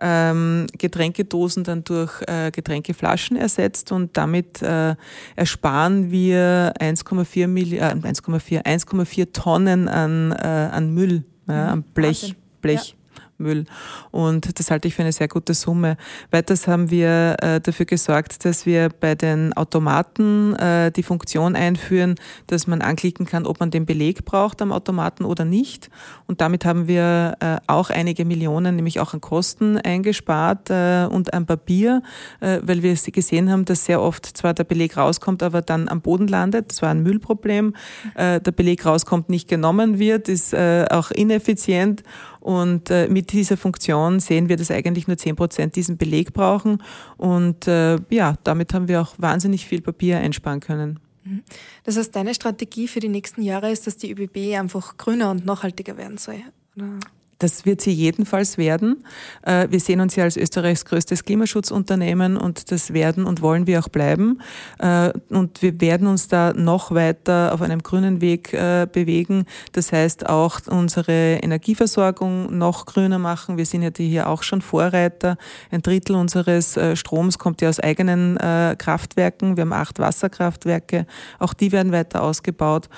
ähm, 0.00 0.66
Getränkedosen 0.76 1.64
dann 1.64 1.84
durch 1.84 2.22
äh, 2.26 2.50
Getränkeflaschen 2.50 3.36
ersetzt 3.36 3.92
und 3.92 4.16
damit 4.16 4.60
äh, 4.62 4.96
ersparen 5.36 6.10
wir 6.10 6.72
1,4 6.80 7.46
Milliarden, 7.46 8.04
äh, 8.04 8.08
1,4 8.08 8.64
1,4 8.64 9.32
Tonnen 9.32 9.88
an, 9.88 10.32
äh, 10.32 10.34
an 10.72 10.92
Müll, 10.92 11.24
ja, 11.46 11.68
an 11.68 11.82
Blech, 11.82 12.34
Blech. 12.60 12.88
Ja. 12.88 13.01
Müll. 13.42 13.64
Und 14.10 14.58
das 14.58 14.70
halte 14.70 14.88
ich 14.88 14.94
für 14.94 15.02
eine 15.02 15.12
sehr 15.12 15.28
gute 15.28 15.54
Summe. 15.54 15.96
Weiters 16.30 16.66
haben 16.66 16.90
wir 16.90 17.36
äh, 17.40 17.60
dafür 17.60 17.86
gesorgt, 17.86 18.44
dass 18.44 18.66
wir 18.66 18.88
bei 18.88 19.14
den 19.14 19.52
Automaten 19.52 20.54
äh, 20.56 20.90
die 20.90 21.02
Funktion 21.02 21.56
einführen, 21.56 22.14
dass 22.46 22.66
man 22.66 22.82
anklicken 22.82 23.26
kann, 23.26 23.46
ob 23.46 23.60
man 23.60 23.70
den 23.70 23.86
Beleg 23.86 24.24
braucht 24.24 24.62
am 24.62 24.72
Automaten 24.72 25.24
oder 25.24 25.44
nicht. 25.44 25.90
Und 26.26 26.40
damit 26.40 26.64
haben 26.64 26.86
wir 26.88 27.36
äh, 27.40 27.56
auch 27.66 27.90
einige 27.90 28.24
Millionen, 28.24 28.76
nämlich 28.76 29.00
auch 29.00 29.14
an 29.14 29.20
Kosten 29.20 29.78
eingespart 29.78 30.70
äh, 30.70 31.06
und 31.10 31.34
an 31.34 31.46
Papier, 31.46 32.02
äh, 32.40 32.60
weil 32.62 32.82
wir 32.82 32.94
gesehen 32.94 33.50
haben, 33.50 33.64
dass 33.64 33.84
sehr 33.84 34.00
oft 34.00 34.26
zwar 34.26 34.54
der 34.54 34.64
Beleg 34.64 34.96
rauskommt, 34.96 35.42
aber 35.42 35.62
dann 35.62 35.88
am 35.88 36.00
Boden 36.00 36.28
landet. 36.28 36.70
Das 36.70 36.82
war 36.82 36.90
ein 36.90 37.02
Müllproblem. 37.02 37.74
Äh, 38.14 38.40
der 38.40 38.52
Beleg 38.52 38.84
rauskommt, 38.86 39.28
nicht 39.28 39.48
genommen 39.48 39.98
wird, 39.98 40.28
ist 40.28 40.54
auch 40.54 41.10
ineffizient. 41.10 42.02
Und 42.42 42.90
äh, 42.90 43.06
mit 43.08 43.30
dieser 43.30 43.56
Funktion 43.56 44.18
sehen 44.18 44.48
wir, 44.48 44.56
dass 44.56 44.72
eigentlich 44.72 45.06
nur 45.06 45.16
10 45.16 45.36
Prozent 45.36 45.76
diesen 45.76 45.96
Beleg 45.96 46.32
brauchen. 46.32 46.82
Und 47.16 47.68
äh, 47.68 47.98
ja, 48.10 48.34
damit 48.42 48.74
haben 48.74 48.88
wir 48.88 49.00
auch 49.00 49.14
wahnsinnig 49.18 49.64
viel 49.66 49.80
Papier 49.80 50.18
einsparen 50.18 50.58
können. 50.58 50.98
Mhm. 51.22 51.44
Das 51.84 51.96
heißt, 51.96 52.16
deine 52.16 52.34
Strategie 52.34 52.88
für 52.88 52.98
die 52.98 53.08
nächsten 53.08 53.42
Jahre 53.42 53.70
ist, 53.70 53.86
dass 53.86 53.96
die 53.96 54.10
ÖBB 54.10 54.58
einfach 54.58 54.96
grüner 54.96 55.30
und 55.30 55.46
nachhaltiger 55.46 55.96
werden 55.96 56.18
soll? 56.18 56.40
Oder? 56.76 56.98
Das 57.42 57.66
wird 57.66 57.80
sie 57.80 57.90
jedenfalls 57.90 58.56
werden. 58.56 59.04
Äh, 59.42 59.66
wir 59.68 59.80
sehen 59.80 60.00
uns 60.00 60.14
ja 60.14 60.22
als 60.22 60.36
Österreichs 60.36 60.84
größtes 60.84 61.24
Klimaschutzunternehmen 61.24 62.36
und 62.36 62.70
das 62.70 62.92
werden 62.92 63.24
und 63.24 63.42
wollen 63.42 63.66
wir 63.66 63.80
auch 63.80 63.88
bleiben. 63.88 64.40
Äh, 64.78 65.12
und 65.28 65.60
wir 65.60 65.80
werden 65.80 66.06
uns 66.06 66.28
da 66.28 66.52
noch 66.52 66.92
weiter 66.92 67.52
auf 67.52 67.60
einem 67.60 67.82
grünen 67.82 68.20
Weg 68.20 68.52
äh, 68.52 68.86
bewegen. 68.90 69.46
Das 69.72 69.90
heißt 69.90 70.28
auch 70.28 70.60
unsere 70.68 71.40
Energieversorgung 71.42 72.56
noch 72.56 72.86
grüner 72.86 73.18
machen. 73.18 73.56
Wir 73.56 73.66
sind 73.66 73.82
ja 73.82 73.90
hier 73.96 74.28
auch 74.28 74.44
schon 74.44 74.62
Vorreiter. 74.62 75.36
Ein 75.72 75.82
Drittel 75.82 76.14
unseres 76.14 76.78
Stroms 76.94 77.38
kommt 77.38 77.60
ja 77.60 77.68
aus 77.68 77.80
eigenen 77.80 78.38
Kraftwerken. 78.78 79.56
Wir 79.56 79.62
haben 79.62 79.72
acht 79.72 79.98
Wasserkraftwerke. 79.98 81.06
Auch 81.38 81.54
die 81.54 81.72
werden 81.72 81.92
weiter 81.92 82.22
ausgebaut. 82.22 82.88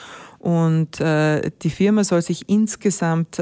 Und 0.44 0.98
die 1.00 1.70
Firma 1.70 2.04
soll 2.04 2.20
sich 2.20 2.50
insgesamt 2.50 3.40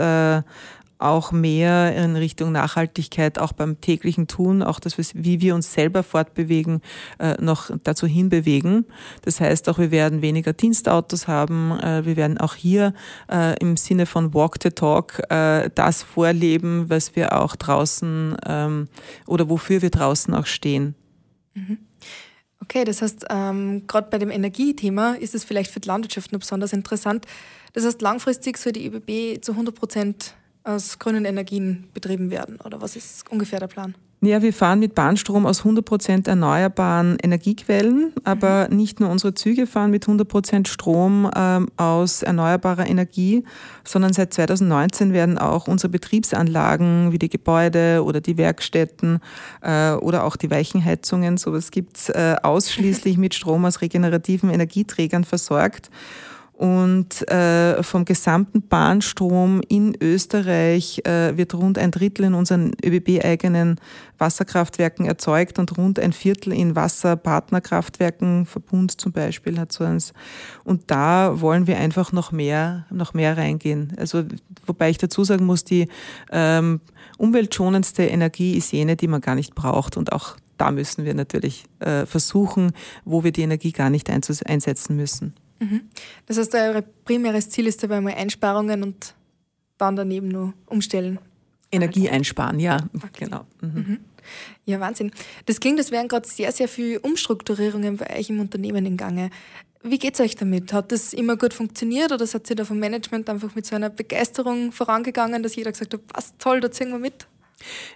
auch 1.02 1.32
mehr 1.32 1.94
in 1.96 2.16
Richtung 2.16 2.52
Nachhaltigkeit, 2.52 3.38
auch 3.38 3.52
beim 3.52 3.80
täglichen 3.80 4.28
Tun, 4.28 4.62
auch 4.62 4.80
das, 4.80 4.96
wie 5.14 5.40
wir 5.40 5.54
uns 5.54 5.72
selber 5.72 6.02
fortbewegen, 6.02 6.80
äh, 7.18 7.34
noch 7.42 7.70
dazu 7.82 8.06
hinbewegen. 8.06 8.86
Das 9.22 9.40
heißt 9.40 9.68
auch, 9.68 9.78
wir 9.78 9.90
werden 9.90 10.22
weniger 10.22 10.52
Dienstautos 10.52 11.28
haben. 11.28 11.72
Äh, 11.72 12.06
wir 12.06 12.16
werden 12.16 12.38
auch 12.38 12.54
hier 12.54 12.94
äh, 13.30 13.58
im 13.58 13.76
Sinne 13.76 14.06
von 14.06 14.32
Walk 14.32 14.56
the 14.62 14.70
Talk 14.70 15.20
das 15.74 16.02
vorleben, 16.02 16.88
was 16.88 17.16
wir 17.16 17.38
auch 17.38 17.56
draußen 17.56 18.36
ähm, 18.46 18.88
oder 19.26 19.48
wofür 19.48 19.82
wir 19.82 19.90
draußen 19.90 20.34
auch 20.34 20.46
stehen. 20.46 20.94
Mhm. 21.54 21.78
Okay, 22.72 22.84
das 22.84 23.02
heißt, 23.02 23.26
ähm, 23.28 23.86
gerade 23.86 24.08
bei 24.08 24.16
dem 24.16 24.30
Energiethema 24.30 25.12
ist 25.12 25.34
es 25.34 25.44
vielleicht 25.44 25.70
für 25.70 25.78
die 25.78 25.88
Landwirtschaft 25.88 26.32
noch 26.32 26.40
besonders 26.40 26.72
interessant. 26.72 27.26
Das 27.74 27.84
heißt, 27.84 28.00
langfristig 28.00 28.56
soll 28.56 28.72
die 28.72 28.86
ÖBB 28.86 29.44
zu 29.44 29.52
100 29.52 29.74
Prozent 29.74 30.34
aus 30.64 30.98
grünen 30.98 31.26
Energien 31.26 31.90
betrieben 31.92 32.30
werden? 32.30 32.58
Oder 32.64 32.80
was 32.80 32.96
ist 32.96 33.30
ungefähr 33.30 33.60
der 33.60 33.66
Plan? 33.66 33.94
Ja, 34.24 34.40
wir 34.40 34.52
fahren 34.52 34.78
mit 34.78 34.94
Bahnstrom 34.94 35.46
aus 35.46 35.58
100 35.62 35.84
Prozent 35.84 36.28
erneuerbaren 36.28 37.18
Energiequellen, 37.20 38.12
aber 38.22 38.68
mhm. 38.70 38.76
nicht 38.76 39.00
nur 39.00 39.10
unsere 39.10 39.34
Züge 39.34 39.66
fahren 39.66 39.90
mit 39.90 40.04
100 40.04 40.28
Prozent 40.28 40.68
Strom 40.68 41.28
ähm, 41.34 41.68
aus 41.76 42.22
erneuerbarer 42.22 42.86
Energie, 42.86 43.42
sondern 43.82 44.12
seit 44.12 44.32
2019 44.32 45.12
werden 45.12 45.38
auch 45.38 45.66
unsere 45.66 45.88
Betriebsanlagen 45.88 47.10
wie 47.10 47.18
die 47.18 47.30
Gebäude 47.30 48.04
oder 48.04 48.20
die 48.20 48.36
Werkstätten 48.36 49.18
äh, 49.60 49.94
oder 49.94 50.22
auch 50.22 50.36
die 50.36 50.52
Weichenheizungen, 50.52 51.36
sowas 51.36 51.72
gibt's 51.72 52.08
äh, 52.08 52.36
ausschließlich 52.40 53.18
mit 53.18 53.34
Strom 53.34 53.64
aus 53.64 53.80
regenerativen 53.80 54.50
Energieträgern 54.50 55.24
versorgt. 55.24 55.90
Und 56.62 57.28
äh, 57.28 57.82
vom 57.82 58.04
gesamten 58.04 58.62
Bahnstrom 58.62 59.62
in 59.66 59.96
Österreich 60.00 61.02
äh, 61.04 61.36
wird 61.36 61.54
rund 61.54 61.76
ein 61.76 61.90
Drittel 61.90 62.26
in 62.26 62.34
unseren 62.34 62.70
ÖBB-eigenen 62.84 63.80
Wasserkraftwerken 64.18 65.04
erzeugt 65.04 65.58
und 65.58 65.76
rund 65.76 65.98
ein 65.98 66.12
Viertel 66.12 66.52
in 66.52 66.76
Wasserpartnerkraftwerken, 66.76 68.46
Verbund 68.46 69.00
zum 69.00 69.10
Beispiel 69.10 69.58
hat 69.58 69.72
so 69.72 69.82
eins. 69.82 70.12
Und 70.62 70.88
da 70.92 71.40
wollen 71.40 71.66
wir 71.66 71.78
einfach 71.78 72.12
noch 72.12 72.30
mehr, 72.30 72.86
noch 72.90 73.12
mehr 73.12 73.36
reingehen. 73.36 73.94
Also, 73.96 74.22
wobei 74.64 74.90
ich 74.90 74.98
dazu 74.98 75.24
sagen 75.24 75.46
muss, 75.46 75.64
die 75.64 75.88
ähm, 76.30 76.80
umweltschonendste 77.18 78.04
Energie 78.04 78.56
ist 78.56 78.70
jene, 78.70 78.94
die 78.94 79.08
man 79.08 79.20
gar 79.20 79.34
nicht 79.34 79.56
braucht. 79.56 79.96
Und 79.96 80.12
auch 80.12 80.36
da 80.58 80.70
müssen 80.70 81.04
wir 81.04 81.14
natürlich 81.14 81.64
äh, 81.80 82.06
versuchen, 82.06 82.70
wo 83.04 83.24
wir 83.24 83.32
die 83.32 83.42
Energie 83.42 83.72
gar 83.72 83.90
nicht 83.90 84.08
einsetzen 84.08 84.94
müssen. 84.94 85.34
Mhm. 85.62 85.82
Das 86.26 86.38
heißt, 86.38 86.54
euer 86.54 86.82
primäres 87.04 87.48
Ziel 87.50 87.66
ist 87.66 87.82
dabei 87.82 88.00
mal 88.00 88.14
Einsparungen 88.14 88.82
und 88.82 89.14
dann 89.78 89.96
daneben 89.96 90.28
nur 90.28 90.54
umstellen. 90.66 91.18
Energie 91.70 92.08
einsparen, 92.08 92.60
ja, 92.60 92.88
okay. 92.94 93.24
genau. 93.24 93.46
Mhm. 93.60 93.68
Mhm. 93.68 93.98
Ja, 94.64 94.78
Wahnsinn. 94.78 95.10
Das 95.46 95.58
klingt, 95.58 95.78
als 95.78 95.90
wären 95.90 96.08
gerade 96.08 96.28
sehr, 96.28 96.52
sehr 96.52 96.68
viele 96.68 97.00
Umstrukturierungen 97.00 97.96
bei 97.96 98.18
euch 98.18 98.28
im 98.30 98.40
Unternehmen 98.40 98.84
in 98.86 98.96
Gange. 98.96 99.30
Wie 99.82 99.98
geht 99.98 100.14
es 100.14 100.20
euch 100.20 100.36
damit? 100.36 100.72
Hat 100.72 100.92
das 100.92 101.12
immer 101.12 101.36
gut 101.36 101.54
funktioniert 101.54 102.12
oder 102.12 102.26
seid 102.26 102.48
ihr 102.50 102.56
da 102.56 102.64
vom 102.64 102.78
Management 102.78 103.28
einfach 103.28 103.54
mit 103.54 103.66
so 103.66 103.74
einer 103.74 103.90
Begeisterung 103.90 104.70
vorangegangen, 104.70 105.42
dass 105.42 105.56
jeder 105.56 105.72
gesagt 105.72 105.94
hat, 105.94 106.00
was 106.14 106.36
toll, 106.38 106.60
da 106.60 106.70
ziehen 106.70 106.90
wir 106.90 106.98
mit? 106.98 107.26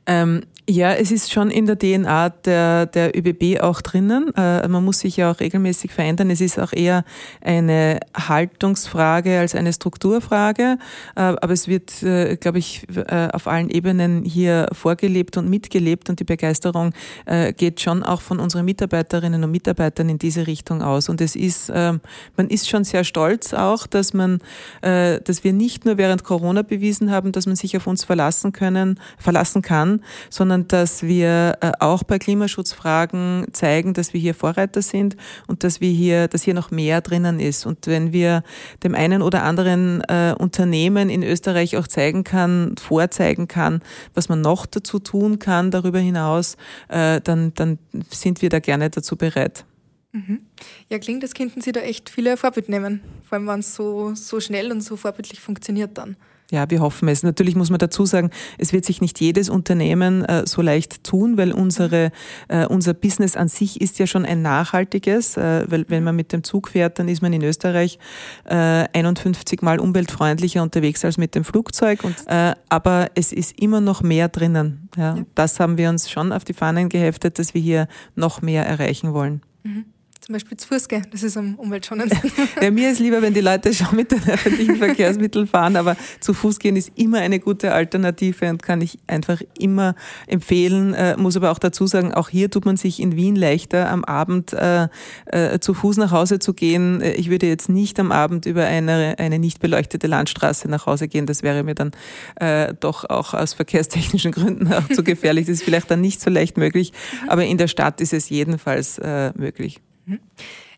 Ähm, 0.06 0.42
ja, 0.68 0.94
es 0.94 1.12
ist 1.12 1.32
schon 1.32 1.50
in 1.52 1.66
der 1.66 1.78
DNA 1.78 2.30
der, 2.30 2.86
der 2.86 3.16
ÖBB 3.16 3.60
auch 3.60 3.80
drinnen. 3.82 4.34
Äh, 4.36 4.66
man 4.66 4.84
muss 4.84 4.98
sich 4.98 5.16
ja 5.16 5.30
auch 5.30 5.38
regelmäßig 5.38 5.92
verändern. 5.92 6.28
Es 6.28 6.40
ist 6.40 6.58
auch 6.58 6.72
eher 6.72 7.04
eine 7.40 8.00
Haltungsfrage 8.16 9.38
als 9.38 9.54
eine 9.54 9.72
Strukturfrage. 9.72 10.78
Äh, 11.14 11.20
aber 11.20 11.52
es 11.52 11.68
wird, 11.68 12.02
äh, 12.02 12.36
glaube 12.36 12.58
ich, 12.58 12.84
äh, 12.96 13.28
auf 13.32 13.46
allen 13.46 13.70
Ebenen 13.70 14.24
hier 14.24 14.68
vorgelebt 14.72 15.36
und 15.36 15.48
mitgelebt 15.48 16.10
und 16.10 16.18
die 16.18 16.24
Begeisterung 16.24 16.92
äh, 17.26 17.52
geht 17.52 17.80
schon 17.80 18.02
auch 18.02 18.20
von 18.20 18.40
unseren 18.40 18.64
Mitarbeiterinnen 18.64 19.44
und 19.44 19.52
Mitarbeitern 19.52 20.08
in 20.08 20.18
diese 20.18 20.48
Richtung 20.48 20.82
aus. 20.82 21.08
Und 21.08 21.20
es 21.20 21.36
ist, 21.36 21.70
ähm, 21.72 22.00
man 22.36 22.48
ist 22.48 22.68
schon 22.68 22.82
sehr 22.82 23.04
stolz 23.04 23.54
auch, 23.54 23.86
dass 23.86 24.14
man, 24.14 24.40
äh, 24.82 25.20
dass 25.20 25.44
wir 25.44 25.52
nicht 25.52 25.84
nur 25.84 25.96
während 25.96 26.24
Corona 26.24 26.62
bewiesen 26.62 27.12
haben, 27.12 27.30
dass 27.30 27.46
man 27.46 27.54
sich 27.54 27.76
auf 27.76 27.86
uns 27.86 28.02
verlassen 28.02 28.50
können, 28.50 28.98
verlassen 29.16 29.55
wachsen 29.56 29.62
kann, 29.62 30.02
sondern 30.30 30.68
dass 30.68 31.02
wir 31.02 31.58
äh, 31.60 31.72
auch 31.80 32.02
bei 32.02 32.18
Klimaschutzfragen 32.18 33.46
zeigen, 33.52 33.94
dass 33.94 34.12
wir 34.12 34.20
hier 34.20 34.34
Vorreiter 34.34 34.82
sind 34.82 35.16
und 35.46 35.64
dass 35.64 35.80
wir 35.80 35.90
hier, 35.90 36.28
dass 36.28 36.42
hier 36.42 36.54
noch 36.54 36.70
mehr 36.70 37.00
drinnen 37.00 37.40
ist. 37.40 37.66
Und 37.66 37.86
wenn 37.86 38.12
wir 38.12 38.42
dem 38.82 38.94
einen 38.94 39.22
oder 39.22 39.42
anderen 39.42 40.02
äh, 40.08 40.34
Unternehmen 40.38 41.08
in 41.10 41.22
Österreich 41.22 41.76
auch 41.76 41.88
zeigen 41.88 42.24
kann, 42.24 42.74
vorzeigen 42.78 43.48
kann, 43.48 43.80
was 44.14 44.28
man 44.28 44.40
noch 44.40 44.66
dazu 44.66 44.98
tun 44.98 45.38
kann 45.38 45.70
darüber 45.70 45.98
hinaus, 45.98 46.56
äh, 46.88 47.20
dann, 47.20 47.52
dann 47.54 47.78
sind 48.10 48.42
wir 48.42 48.48
da 48.48 48.58
gerne 48.58 48.90
dazu 48.90 49.16
bereit. 49.16 49.64
Mhm. 50.12 50.40
Ja, 50.88 50.98
klingt, 50.98 51.22
das 51.22 51.34
könnten 51.34 51.60
Sie 51.60 51.72
da 51.72 51.80
echt 51.80 52.08
viele 52.08 52.36
Vorbild 52.36 52.68
nehmen, 52.68 53.00
vor 53.28 53.36
allem 53.36 53.46
wenn 53.48 53.60
es 53.60 53.74
so, 53.74 54.14
so 54.14 54.40
schnell 54.40 54.72
und 54.72 54.80
so 54.80 54.96
vorbildlich 54.96 55.40
funktioniert 55.40 55.98
dann. 55.98 56.16
Ja, 56.52 56.70
wir 56.70 56.80
hoffen 56.80 57.08
es. 57.08 57.24
Natürlich 57.24 57.56
muss 57.56 57.70
man 57.70 57.78
dazu 57.78 58.06
sagen, 58.06 58.30
es 58.56 58.72
wird 58.72 58.84
sich 58.84 59.00
nicht 59.00 59.20
jedes 59.20 59.48
Unternehmen 59.48 60.24
äh, 60.24 60.46
so 60.46 60.62
leicht 60.62 61.02
tun, 61.02 61.36
weil 61.36 61.52
unsere, 61.52 62.12
äh, 62.48 62.66
unser 62.66 62.94
Business 62.94 63.36
an 63.36 63.48
sich 63.48 63.80
ist 63.80 63.98
ja 63.98 64.06
schon 64.06 64.24
ein 64.24 64.42
nachhaltiges, 64.42 65.36
äh, 65.36 65.64
weil 65.68 65.86
wenn 65.88 66.04
man 66.04 66.14
mit 66.14 66.32
dem 66.32 66.44
Zug 66.44 66.68
fährt, 66.68 67.00
dann 67.00 67.08
ist 67.08 67.20
man 67.20 67.32
in 67.32 67.42
Österreich 67.42 67.98
51 68.44 69.60
äh, 69.60 69.64
Mal 69.64 69.80
umweltfreundlicher 69.80 70.62
unterwegs 70.62 71.04
als 71.04 71.18
mit 71.18 71.34
dem 71.34 71.44
Flugzeug. 71.44 72.04
Und, 72.04 72.16
äh, 72.26 72.54
aber 72.68 73.10
es 73.16 73.32
ist 73.32 73.60
immer 73.60 73.80
noch 73.80 74.02
mehr 74.02 74.28
drinnen. 74.28 74.88
Ja. 74.96 75.16
ja. 75.16 75.24
Das 75.34 75.58
haben 75.58 75.78
wir 75.78 75.88
uns 75.88 76.08
schon 76.08 76.32
auf 76.32 76.44
die 76.44 76.54
Fahnen 76.54 76.88
geheftet, 76.88 77.40
dass 77.40 77.54
wir 77.54 77.60
hier 77.60 77.88
noch 78.14 78.40
mehr 78.40 78.64
erreichen 78.64 79.12
wollen. 79.12 79.42
Mhm 79.64 79.86
zum 80.26 80.32
Beispiel 80.32 80.56
zu 80.56 80.66
Fuß 80.66 80.88
gehen. 80.88 81.06
Das 81.12 81.22
ist 81.22 81.36
am 81.36 81.54
umweltschonendsten. 81.54 82.32
Ja, 82.60 82.70
mir 82.70 82.90
ist 82.90 82.98
lieber, 82.98 83.22
wenn 83.22 83.32
die 83.32 83.40
Leute 83.40 83.72
schon 83.72 83.94
mit 83.94 84.10
den 84.10 84.28
öffentlichen 84.28 84.76
Verkehrsmitteln 84.78 85.46
fahren, 85.46 85.76
aber 85.76 85.96
zu 86.20 86.34
Fuß 86.34 86.58
gehen 86.58 86.74
ist 86.74 86.90
immer 86.96 87.18
eine 87.18 87.38
gute 87.38 87.72
Alternative 87.72 88.50
und 88.50 88.62
kann 88.62 88.80
ich 88.80 88.98
einfach 89.06 89.40
immer 89.58 89.94
empfehlen. 90.26 90.94
Äh, 90.94 91.16
muss 91.16 91.36
aber 91.36 91.52
auch 91.52 91.60
dazu 91.60 91.86
sagen, 91.86 92.12
auch 92.12 92.28
hier 92.28 92.50
tut 92.50 92.64
man 92.64 92.76
sich 92.76 92.98
in 92.98 93.14
Wien 93.14 93.36
leichter, 93.36 93.88
am 93.88 94.04
Abend 94.04 94.52
äh, 94.52 94.88
äh, 95.26 95.60
zu 95.60 95.74
Fuß 95.74 95.98
nach 95.98 96.10
Hause 96.10 96.40
zu 96.40 96.54
gehen. 96.54 97.02
Äh, 97.02 97.12
ich 97.12 97.30
würde 97.30 97.46
jetzt 97.46 97.68
nicht 97.68 98.00
am 98.00 98.10
Abend 98.10 98.46
über 98.46 98.64
eine, 98.64 99.16
eine 99.18 99.38
nicht 99.38 99.60
beleuchtete 99.60 100.08
Landstraße 100.08 100.68
nach 100.68 100.86
Hause 100.86 101.06
gehen. 101.06 101.26
Das 101.26 101.44
wäre 101.44 101.62
mir 101.62 101.76
dann 101.76 101.92
äh, 102.40 102.74
doch 102.80 103.08
auch 103.08 103.32
aus 103.32 103.54
verkehrstechnischen 103.54 104.32
Gründen 104.32 104.72
auch 104.72 104.88
zu 104.88 105.04
gefährlich. 105.04 105.46
Das 105.46 105.54
ist 105.54 105.62
vielleicht 105.62 105.90
dann 105.90 106.00
nicht 106.00 106.20
so 106.20 106.30
leicht 106.30 106.56
möglich, 106.56 106.92
aber 107.28 107.44
in 107.44 107.58
der 107.58 107.68
Stadt 107.68 108.00
ist 108.00 108.12
es 108.12 108.28
jedenfalls 108.28 108.98
äh, 108.98 109.30
möglich. 109.36 109.80
Mhm. 110.06 110.20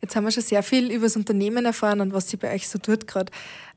Jetzt 0.01 0.17
haben 0.17 0.25
wir 0.25 0.31
schon 0.31 0.43
sehr 0.43 0.63
viel 0.63 0.91
über 0.91 1.07
das 1.07 1.17
Unternehmen 1.17 1.65
erfahren 1.65 2.01
und 2.01 2.13
was 2.13 2.29
sie 2.29 2.37
bei 2.37 2.53
euch 2.53 2.69
so 2.69 2.79
tut 2.79 3.07
gerade. 3.07 3.31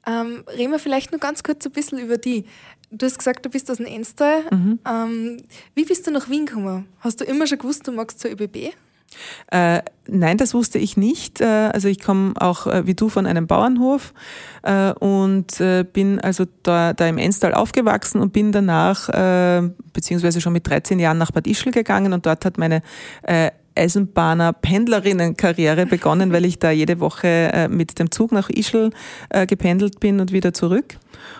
Ähm, 0.07 0.43
reden 0.57 0.71
wir 0.71 0.79
vielleicht 0.79 1.11
nur 1.11 1.19
ganz 1.19 1.43
kurz 1.43 1.65
ein 1.65 1.71
bisschen 1.71 1.99
über 1.99 2.17
die. 2.17 2.45
Du 2.89 3.05
hast 3.05 3.17
gesagt, 3.17 3.45
du 3.45 3.49
bist 3.49 3.69
aus 3.69 3.77
dem 3.77 3.85
Enstal. 3.85 4.43
Mhm. 4.49 4.79
Ähm, 4.87 5.37
wie 5.75 5.85
bist 5.85 6.07
du 6.07 6.11
nach 6.11 6.29
Wien 6.29 6.45
gekommen? 6.45 6.87
Hast 6.99 7.21
du 7.21 7.25
immer 7.25 7.47
schon 7.47 7.59
gewusst, 7.59 7.87
du 7.87 7.91
magst 7.91 8.19
zur 8.19 8.31
ÖBB? 8.31 8.73
Äh, 9.51 9.81
nein, 10.07 10.37
das 10.37 10.53
wusste 10.53 10.79
ich 10.79 10.97
nicht. 10.97 11.41
Äh, 11.41 11.45
also 11.45 11.87
ich 11.87 11.99
komme 11.99 12.33
auch 12.39 12.67
äh, 12.67 12.87
wie 12.87 12.93
du 12.93 13.09
von 13.09 13.25
einem 13.25 13.45
Bauernhof 13.45 14.13
äh, 14.63 14.93
und 14.93 15.59
äh, 15.59 15.83
bin 15.83 16.19
also 16.19 16.45
da, 16.63 16.93
da 16.93 17.07
im 17.07 17.17
Enstal 17.17 17.53
aufgewachsen 17.53 18.21
und 18.21 18.31
bin 18.31 18.51
danach, 18.51 19.09
äh, 19.09 19.69
beziehungsweise 19.93 20.39
schon 20.39 20.53
mit 20.53 20.67
13 20.67 20.99
Jahren 20.99 21.17
nach 21.17 21.31
Bad 21.31 21.47
Ischl 21.47 21.71
gegangen 21.71 22.13
und 22.13 22.25
dort 22.25 22.45
hat 22.45 22.57
meine 22.57 22.81
Eisenbahner-Pendlerinnen-Karriere 23.75 25.85
begonnen, 25.85 26.33
weil 26.33 26.45
ich 26.45 26.59
da 26.59 26.71
jede 26.71 26.99
Woche 26.99 27.27
äh, 27.27 27.67
mit 27.67 27.99
dem 27.99 28.11
Zug 28.11 28.31
nach 28.31 28.49
Ischl 28.49 28.91
äh, 29.29 29.45
gependelt 29.45 29.99
bin 29.99 30.19
und 30.19 30.31
wieder 30.31 30.53
zurück 30.53 30.97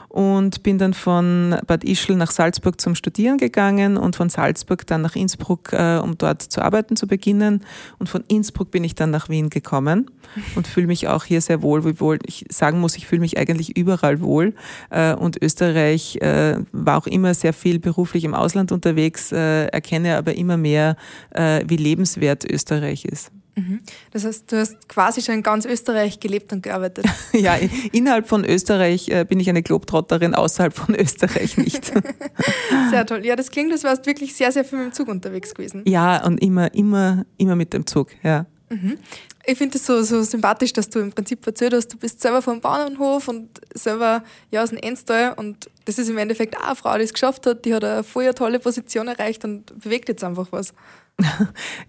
und 0.09 0.63
bin 0.63 0.77
dann 0.77 0.93
von 0.93 1.55
Bad 1.67 1.83
Ischl 1.83 2.15
nach 2.15 2.31
Salzburg 2.31 2.81
zum 2.81 2.95
Studieren 2.95 3.37
gegangen 3.37 3.97
und 3.97 4.15
von 4.15 4.29
Salzburg 4.29 4.85
dann 4.87 5.01
nach 5.01 5.15
Innsbruck, 5.15 5.71
äh, 5.73 5.97
um 5.97 6.17
dort 6.17 6.41
zu 6.41 6.61
arbeiten 6.61 6.95
zu 6.95 7.07
beginnen. 7.07 7.61
Und 7.97 8.09
von 8.09 8.23
Innsbruck 8.27 8.71
bin 8.71 8.83
ich 8.83 8.95
dann 8.95 9.11
nach 9.11 9.29
Wien 9.29 9.49
gekommen 9.49 10.11
und 10.55 10.67
fühle 10.67 10.87
mich 10.87 11.07
auch 11.07 11.23
hier 11.23 11.41
sehr 11.41 11.61
wohl, 11.61 11.85
wiewohl 11.85 12.19
ich 12.25 12.45
sagen 12.49 12.79
muss, 12.79 12.97
ich 12.97 13.07
fühle 13.07 13.21
mich 13.21 13.37
eigentlich 13.37 13.77
überall 13.77 14.19
wohl. 14.21 14.53
Äh, 14.89 15.13
und 15.13 15.41
Österreich 15.41 16.17
äh, 16.17 16.57
war 16.71 16.97
auch 16.97 17.07
immer 17.07 17.33
sehr 17.33 17.53
viel 17.53 17.79
beruflich 17.79 18.23
im 18.23 18.33
Ausland 18.33 18.71
unterwegs, 18.71 19.31
erkenne 19.31 20.17
aber 20.17 20.35
immer 20.35 20.57
mehr, 20.57 20.95
wie 21.33 21.75
lebenswert 21.75 22.43
Österreich 22.49 23.05
ist. 23.05 23.31
Mhm. 23.55 23.81
Das 24.11 24.23
heißt, 24.25 24.51
du 24.51 24.57
hast 24.57 24.87
quasi 24.87 25.21
schon 25.21 25.35
in 25.35 25.43
ganz 25.43 25.65
Österreich 25.65 26.19
gelebt 26.19 26.53
und 26.53 26.63
gearbeitet. 26.63 27.05
ja, 27.33 27.55
innerhalb 27.91 28.27
von 28.27 28.45
Österreich 28.45 29.09
äh, 29.09 29.25
bin 29.25 29.39
ich 29.39 29.49
eine 29.49 29.61
Globetrotterin, 29.61 30.33
außerhalb 30.33 30.73
von 30.73 30.95
Österreich 30.99 31.57
nicht. 31.57 31.85
sehr 32.89 33.05
toll. 33.05 33.25
Ja, 33.25 33.35
das 33.35 33.51
klingt, 33.51 33.71
als 33.71 33.83
wärst 33.83 34.05
wirklich 34.05 34.35
sehr, 34.35 34.51
sehr 34.51 34.63
viel 34.63 34.79
mit 34.79 34.87
dem 34.87 34.93
Zug 34.93 35.07
unterwegs 35.07 35.53
gewesen. 35.53 35.83
Ja, 35.85 36.25
und 36.25 36.41
immer, 36.41 36.73
immer, 36.73 37.25
immer 37.37 37.55
mit 37.55 37.73
dem 37.73 37.85
Zug, 37.85 38.09
ja. 38.23 38.45
Mhm. 38.69 38.97
Ich 39.45 39.57
finde 39.57 39.77
es 39.77 39.85
so, 39.85 40.01
so 40.03 40.21
sympathisch, 40.21 40.71
dass 40.71 40.89
du 40.89 40.99
im 40.99 41.11
Prinzip 41.11 41.45
erzählt 41.45 41.73
hast, 41.73 41.87
du 41.91 41.97
bist 41.97 42.21
selber 42.21 42.41
vom 42.41 42.61
Bauernhof 42.61 43.27
und 43.27 43.49
selber 43.73 44.23
ja, 44.51 44.63
aus 44.63 44.69
dem 44.69 44.77
Enstal 44.77 45.33
und 45.35 45.69
das 45.85 45.97
ist 45.97 46.09
im 46.09 46.17
Endeffekt 46.17 46.55
auch 46.57 46.67
eine 46.67 46.75
Frau, 46.75 46.97
die 46.97 47.03
es 47.03 47.13
geschafft 47.13 47.45
hat, 47.47 47.65
die 47.65 47.73
hat 47.73 47.83
eine 47.83 48.03
voll 48.03 48.31
tolle 48.33 48.59
Position 48.59 49.07
erreicht 49.07 49.43
und 49.43 49.77
bewegt 49.79 50.09
jetzt 50.09 50.23
einfach 50.23 50.47
was. 50.51 50.73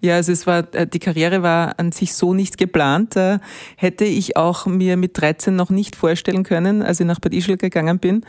Ja, 0.01 0.15
also 0.15 0.31
es 0.31 0.47
war, 0.47 0.73
äh, 0.73 0.87
die 0.87 0.99
Karriere 0.99 1.43
war 1.43 1.79
an 1.79 1.91
sich 1.91 2.13
so 2.13 2.33
nicht 2.33 2.57
geplant. 2.57 3.15
Äh, 3.15 3.39
hätte 3.77 4.05
ich 4.05 4.37
auch 4.37 4.65
mir 4.65 4.97
mit 4.97 5.19
13 5.19 5.55
noch 5.55 5.69
nicht 5.69 5.95
vorstellen 5.95 6.43
können, 6.43 6.81
als 6.81 6.99
ich 6.99 7.05
nach 7.05 7.19
Bad 7.19 7.33
Ischl 7.33 7.57
gegangen 7.57 7.99
bin. 7.99 8.25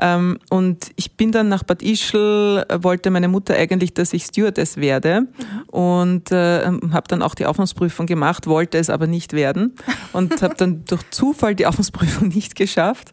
Ähm, 0.00 0.38
und 0.50 0.90
ich 0.96 1.16
bin 1.16 1.32
dann 1.32 1.48
nach 1.48 1.62
Bad 1.62 1.82
Ischl, 1.82 2.64
äh, 2.68 2.82
wollte 2.82 3.10
meine 3.10 3.28
Mutter 3.28 3.54
eigentlich, 3.54 3.94
dass 3.94 4.12
ich 4.12 4.24
Stewardess 4.24 4.76
werde 4.76 5.22
mhm. 5.22 5.62
und 5.68 6.30
habe 6.30 7.08
dann 7.08 7.22
auch 7.22 7.34
die 7.34 7.46
Aufnahmsprüfung 7.46 8.06
gemacht, 8.06 8.46
wollte 8.46 8.78
es 8.78 8.90
aber 8.90 9.06
nicht 9.06 9.32
werden 9.32 9.74
und 10.12 10.42
habe 10.42 10.54
dann 10.56 10.84
durch 10.88 11.02
Zufall 11.10 11.54
die 11.54 11.66
Aufnahmsprüfung 11.66 12.28
nicht 12.28 12.54
geschafft. 12.54 13.12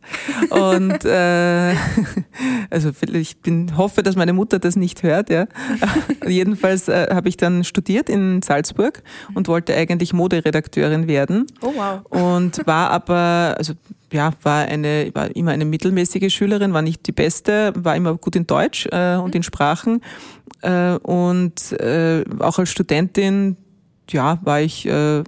Und 0.50 1.06
äh, 1.06 1.76
also 2.70 2.92
ich 3.14 3.38
bin, 3.38 3.78
hoffe, 3.78 4.04
dass 4.04 4.16
meine 4.16 4.34
Mutter 4.34 4.60
das 4.60 4.76
nicht 4.76 5.04
hört. 5.04 5.30
Ja. 5.30 5.48
Jedenfalls 6.28 6.88
habe 6.88 7.30
ich 7.30 7.35
ich 7.36 7.38
dann 7.38 7.64
studiert 7.64 8.10
in 8.10 8.42
Salzburg 8.42 9.04
und 9.34 9.48
wollte 9.48 9.76
eigentlich 9.76 10.14
Moderedakteurin 10.14 11.08
werden. 11.08 11.46
Oh 11.62 11.74
wow. 11.76 12.02
Und 12.10 12.66
war 12.66 12.90
aber, 12.90 13.56
also 13.58 13.74
ja, 14.12 14.32
war 14.44 14.66
eine, 14.66 15.12
war 15.14 15.36
immer 15.36 15.52
eine 15.52 15.66
mittelmäßige 15.66 16.34
Schülerin, 16.34 16.74
war 16.74 16.82
nicht 16.82 17.06
die 17.08 17.12
beste, 17.12 17.74
war 17.76 17.96
immer 17.96 18.16
gut 18.16 18.36
in 18.36 18.48
Deutsch 18.48 18.88
äh, 18.92 19.18
und 19.18 19.36
in 19.36 19.44
Sprachen. 19.44 20.02
Äh, 20.62 20.96
und 20.98 21.72
äh, 21.74 22.24
auch 22.40 22.58
als 22.60 22.70
Studentin, 22.70 23.58
ja, 24.10 24.40
war 24.44 24.62
ich 24.62 24.86
äh, 24.86 25.24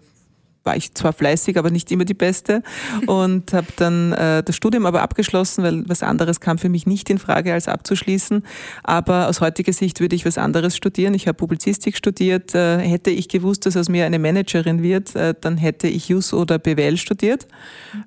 war 0.67 0.75
ich 0.75 0.93
zwar 0.93 1.13
fleißig, 1.13 1.57
aber 1.57 1.71
nicht 1.71 1.89
immer 1.91 2.03
die 2.03 2.13
Beste 2.13 2.61
und 3.07 3.53
habe 3.53 3.67
dann 3.77 4.11
äh, 4.11 4.43
das 4.43 4.55
Studium 4.55 4.85
aber 4.85 5.01
abgeschlossen, 5.01 5.63
weil 5.63 5.87
was 5.87 6.03
anderes 6.03 6.41
kam 6.41 6.57
für 6.57 6.67
mich 6.67 6.85
nicht 6.85 7.09
in 7.09 7.17
Frage 7.17 7.53
als 7.53 7.69
abzuschließen. 7.69 8.43
Aber 8.83 9.29
aus 9.29 9.39
heutiger 9.39 9.71
Sicht 9.71 10.01
würde 10.01 10.15
ich 10.15 10.25
was 10.25 10.37
anderes 10.37 10.75
studieren. 10.75 11.13
Ich 11.13 11.25
habe 11.25 11.37
Publizistik 11.37 11.95
studiert. 11.95 12.53
Äh, 12.53 12.79
hätte 12.79 13.09
ich 13.11 13.29
gewusst, 13.29 13.65
dass 13.65 13.77
aus 13.77 13.87
mir 13.87 14.05
eine 14.05 14.19
Managerin 14.19 14.83
wird, 14.83 15.15
äh, 15.15 15.33
dann 15.39 15.55
hätte 15.55 15.87
ich 15.87 16.09
Jus 16.09 16.33
oder 16.33 16.59
BWL 16.59 16.97
studiert. 16.97 17.47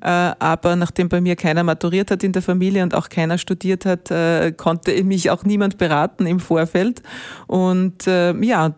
Äh, 0.03 0.09
aber 0.39 0.77
nachdem 0.77 1.09
bei 1.09 1.23
mir 1.23 1.37
keiner 1.37 1.65
maturiert 1.65 2.11
hat 2.11 2.23
in 2.23 2.33
der 2.33 2.43
Familie 2.43 2.83
und 2.83 2.95
auch 2.95 3.09
keiner 3.09 3.39
studiert 3.39 3.87
hat, 3.87 4.11
äh, 4.11 4.53
konnte 4.53 5.03
mich 5.03 5.31
auch 5.31 5.45
niemand 5.45 5.79
beraten 5.79 6.27
im 6.27 6.41
Vorfeld. 6.41 7.03
Und 7.47 8.07
äh, 8.07 8.35
ja, 8.45 8.75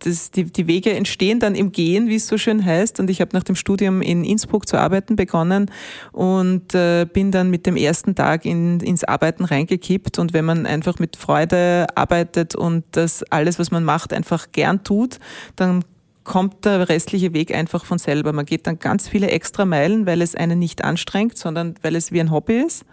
das, 0.00 0.32
die, 0.32 0.44
die 0.44 0.66
Wege 0.66 0.92
entstehen 0.94 1.38
dann 1.38 1.54
im 1.54 1.70
Gehen, 1.70 2.08
wie 2.08 2.16
es 2.16 2.26
so 2.26 2.38
schön 2.38 2.64
heißt 2.64 2.87
heißt. 2.88 3.00
Und 3.00 3.10
ich 3.10 3.20
habe 3.20 3.36
nach 3.36 3.44
dem 3.44 3.56
Studium 3.56 4.02
in 4.02 4.24
Innsbruck 4.24 4.68
zu 4.68 4.78
arbeiten 4.78 5.16
begonnen 5.16 5.70
und 6.12 6.74
äh, 6.74 7.06
bin 7.10 7.30
dann 7.30 7.50
mit 7.50 7.66
dem 7.66 7.76
ersten 7.76 8.14
Tag 8.14 8.44
in, 8.44 8.80
ins 8.80 9.04
Arbeiten 9.04 9.44
reingekippt. 9.44 10.18
Und 10.18 10.32
wenn 10.32 10.44
man 10.44 10.66
einfach 10.66 10.98
mit 10.98 11.16
Freude 11.16 11.86
arbeitet 11.94 12.54
und 12.54 12.84
das 12.92 13.22
alles, 13.30 13.58
was 13.58 13.70
man 13.70 13.84
macht, 13.84 14.12
einfach 14.12 14.52
gern 14.52 14.84
tut, 14.84 15.18
dann 15.56 15.84
kommt 16.24 16.66
der 16.66 16.88
restliche 16.88 17.32
Weg 17.32 17.54
einfach 17.54 17.84
von 17.84 17.98
selber. 17.98 18.32
Man 18.32 18.44
geht 18.44 18.66
dann 18.66 18.78
ganz 18.78 19.08
viele 19.08 19.30
extra 19.30 19.64
Meilen, 19.64 20.06
weil 20.06 20.20
es 20.20 20.34
einen 20.34 20.58
nicht 20.58 20.84
anstrengt, 20.84 21.38
sondern 21.38 21.74
weil 21.82 21.96
es 21.96 22.12
wie 22.12 22.20
ein 22.20 22.30
Hobby 22.30 22.60
ist. 22.60 22.84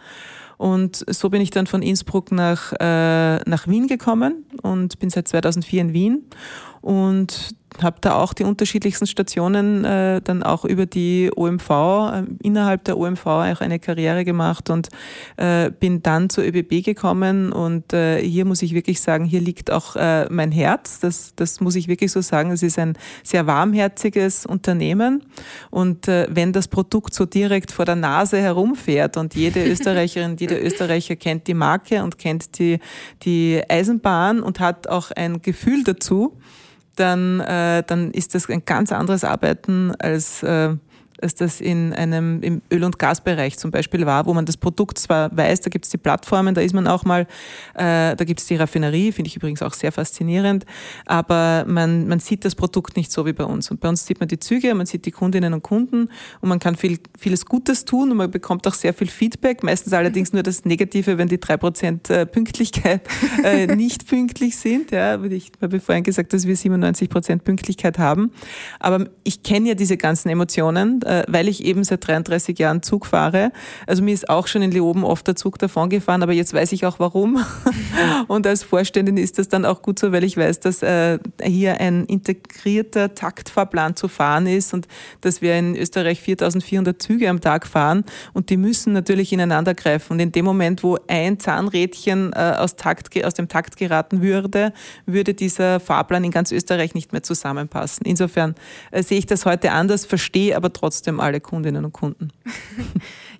Und 0.57 1.03
so 1.09 1.29
bin 1.29 1.41
ich 1.41 1.49
dann 1.49 1.67
von 1.67 1.81
Innsbruck 1.81 2.31
nach, 2.31 2.71
äh, 2.79 3.39
nach 3.43 3.67
Wien 3.67 3.87
gekommen 3.87 4.45
und 4.61 4.99
bin 4.99 5.09
seit 5.09 5.27
2004 5.27 5.81
in 5.81 5.93
Wien. 5.93 6.23
Und 6.79 7.55
habe 7.81 7.97
da 8.01 8.15
auch 8.15 8.33
die 8.33 8.43
unterschiedlichsten 8.43 9.07
Stationen 9.07 9.83
äh, 9.83 10.21
dann 10.21 10.43
auch 10.43 10.65
über 10.65 10.85
die 10.85 11.31
OMV, 11.35 11.69
äh, 11.69 12.23
innerhalb 12.41 12.83
der 12.85 12.97
OMV 12.97 13.25
auch 13.25 13.61
eine 13.61 13.79
Karriere 13.79 14.23
gemacht 14.23 14.69
und 14.69 14.89
äh, 15.37 15.71
bin 15.71 16.01
dann 16.01 16.29
zur 16.29 16.45
ÖBB 16.45 16.83
gekommen 16.83 17.51
und 17.51 17.93
äh, 17.93 18.21
hier 18.21 18.45
muss 18.45 18.61
ich 18.61 18.73
wirklich 18.73 19.01
sagen, 19.01 19.25
hier 19.25 19.41
liegt 19.41 19.71
auch 19.71 19.95
äh, 19.95 20.27
mein 20.29 20.51
Herz, 20.51 20.99
das, 20.99 21.33
das 21.35 21.59
muss 21.59 21.75
ich 21.75 21.87
wirklich 21.87 22.11
so 22.11 22.21
sagen, 22.21 22.51
es 22.51 22.63
ist 22.63 22.79
ein 22.79 22.97
sehr 23.23 23.47
warmherziges 23.47 24.45
Unternehmen 24.45 25.23
und 25.69 26.07
äh, 26.07 26.27
wenn 26.29 26.53
das 26.53 26.67
Produkt 26.67 27.13
so 27.13 27.25
direkt 27.25 27.71
vor 27.71 27.85
der 27.85 27.95
Nase 27.95 28.37
herumfährt 28.37 29.17
und 29.17 29.35
jede 29.35 29.65
Österreicherin, 29.69 30.37
jeder 30.39 30.63
Österreicher 30.63 31.15
kennt 31.15 31.47
die 31.47 31.53
Marke 31.53 32.03
und 32.03 32.17
kennt 32.17 32.57
die, 32.59 32.79
die 33.23 33.61
Eisenbahn 33.67 34.41
und 34.41 34.59
hat 34.59 34.87
auch 34.87 35.11
ein 35.11 35.41
Gefühl 35.41 35.83
dazu, 35.83 36.37
dann, 36.95 37.39
äh, 37.39 37.83
dann 37.85 38.11
ist 38.11 38.35
das 38.35 38.49
ein 38.49 38.63
ganz 38.65 38.91
anderes 38.91 39.23
Arbeiten 39.23 39.93
als 39.99 40.43
äh, 40.43 40.75
als 41.21 41.35
das 41.35 41.61
in 41.61 41.93
einem 41.93 42.41
im 42.41 42.61
Öl- 42.71 42.83
und 42.83 42.99
Gasbereich 42.99 43.57
zum 43.57 43.71
Beispiel 43.71 44.05
war, 44.05 44.25
wo 44.25 44.33
man 44.33 44.45
das 44.45 44.57
Produkt 44.57 44.97
zwar 44.97 45.35
weiß, 45.35 45.61
da 45.61 45.69
gibt 45.69 45.85
es 45.85 45.91
die 45.91 45.97
Plattformen, 45.97 46.55
da 46.55 46.61
ist 46.61 46.73
man 46.73 46.87
auch 46.87 47.05
mal, 47.05 47.21
äh, 47.73 48.15
da 48.15 48.23
gibt 48.25 48.39
es 48.39 48.47
die 48.47 48.55
Raffinerie, 48.55 49.11
finde 49.11 49.29
ich 49.29 49.35
übrigens 49.35 49.61
auch 49.61 49.73
sehr 49.73 49.91
faszinierend, 49.91 50.65
aber 51.05 51.65
man, 51.67 52.07
man 52.07 52.19
sieht 52.19 52.45
das 52.45 52.55
Produkt 52.55 52.97
nicht 52.97 53.11
so 53.11 53.25
wie 53.25 53.33
bei 53.33 53.45
uns. 53.45 53.71
Und 53.71 53.79
bei 53.79 53.89
uns 53.89 54.05
sieht 54.05 54.19
man 54.19 54.27
die 54.27 54.39
Züge, 54.39 54.73
man 54.75 54.85
sieht 54.85 55.05
die 55.05 55.11
Kundinnen 55.11 55.53
und 55.53 55.63
Kunden 55.63 56.09
und 56.41 56.49
man 56.49 56.59
kann 56.59 56.75
viel, 56.75 56.99
vieles 57.17 57.45
Gutes 57.45 57.85
tun 57.85 58.11
und 58.11 58.17
man 58.17 58.31
bekommt 58.31 58.67
auch 58.67 58.73
sehr 58.73 58.93
viel 58.93 59.07
Feedback, 59.07 59.63
meistens 59.63 59.93
allerdings 59.93 60.33
nur 60.33 60.43
das 60.43 60.65
Negative, 60.65 61.17
wenn 61.17 61.27
die 61.27 61.39
drei 61.39 61.57
Prozent 61.57 62.09
äh, 62.09 62.25
Pünktlichkeit 62.25 63.01
äh, 63.43 63.67
nicht 63.75 64.07
pünktlich 64.07 64.57
sind. 64.57 64.91
Ja, 64.91 65.21
ich 65.23 65.51
habe 65.61 65.79
vorhin 65.79 66.03
gesagt, 66.03 66.33
dass 66.33 66.45
wir 66.45 66.55
97 66.55 67.09
Prozent 67.09 67.43
Pünktlichkeit 67.43 67.97
haben. 67.99 68.31
Aber 68.79 69.07
ich 69.23 69.43
kenne 69.43 69.69
ja 69.69 69.75
diese 69.75 69.97
ganzen 69.97 70.29
Emotionen 70.29 71.01
äh, 71.05 71.23
weil 71.27 71.47
ich 71.47 71.63
eben 71.63 71.83
seit 71.83 72.05
33 72.07 72.57
Jahren 72.57 72.81
Zug 72.81 73.05
fahre. 73.05 73.51
Also 73.87 74.03
mir 74.03 74.13
ist 74.13 74.29
auch 74.29 74.47
schon 74.47 74.61
in 74.61 74.71
Leoben 74.71 75.03
oft 75.03 75.27
der 75.27 75.35
Zug 75.35 75.59
davon 75.59 75.89
gefahren, 75.89 76.23
aber 76.23 76.33
jetzt 76.33 76.53
weiß 76.53 76.71
ich 76.71 76.85
auch 76.85 76.99
warum. 76.99 77.43
Und 78.27 78.47
als 78.47 78.63
Vorständin 78.63 79.17
ist 79.17 79.37
das 79.37 79.47
dann 79.47 79.65
auch 79.65 79.81
gut 79.81 79.99
so, 79.99 80.11
weil 80.11 80.23
ich 80.23 80.35
weiß, 80.35 80.59
dass 80.59 80.81
äh, 80.81 81.19
hier 81.41 81.79
ein 81.79 82.05
integrierter 82.05 83.13
Taktfahrplan 83.13 83.95
zu 83.95 84.07
fahren 84.07 84.47
ist 84.47 84.73
und 84.73 84.87
dass 85.21 85.41
wir 85.41 85.55
in 85.55 85.75
Österreich 85.75 86.21
4400 86.21 87.01
Züge 87.01 87.29
am 87.29 87.39
Tag 87.39 87.67
fahren 87.67 88.03
und 88.33 88.49
die 88.49 88.57
müssen 88.57 88.93
natürlich 88.93 89.31
ineinander 89.31 89.73
greifen. 89.73 90.13
Und 90.13 90.19
in 90.19 90.31
dem 90.31 90.45
Moment, 90.45 90.83
wo 90.83 90.97
ein 91.07 91.39
Zahnrädchen 91.39 92.33
äh, 92.33 92.55
aus, 92.57 92.75
Takt, 92.75 93.23
aus 93.23 93.33
dem 93.35 93.47
Takt 93.47 93.77
geraten 93.77 94.21
würde, 94.21 94.73
würde 95.05 95.33
dieser 95.33 95.79
Fahrplan 95.79 96.23
in 96.23 96.31
ganz 96.31 96.51
Österreich 96.51 96.95
nicht 96.95 97.11
mehr 97.11 97.23
zusammenpassen. 97.23 98.05
Insofern 98.05 98.55
sehe 98.91 99.19
ich 99.19 99.25
das 99.25 99.45
heute 99.45 99.71
anders, 99.71 100.05
verstehe 100.05 100.55
aber 100.55 100.73
trotzdem, 100.73 100.94
trotzdem 100.95 101.19
alle 101.19 101.41
Kundinnen 101.41 101.83
und 101.83 101.91
Kunden. 101.91 102.31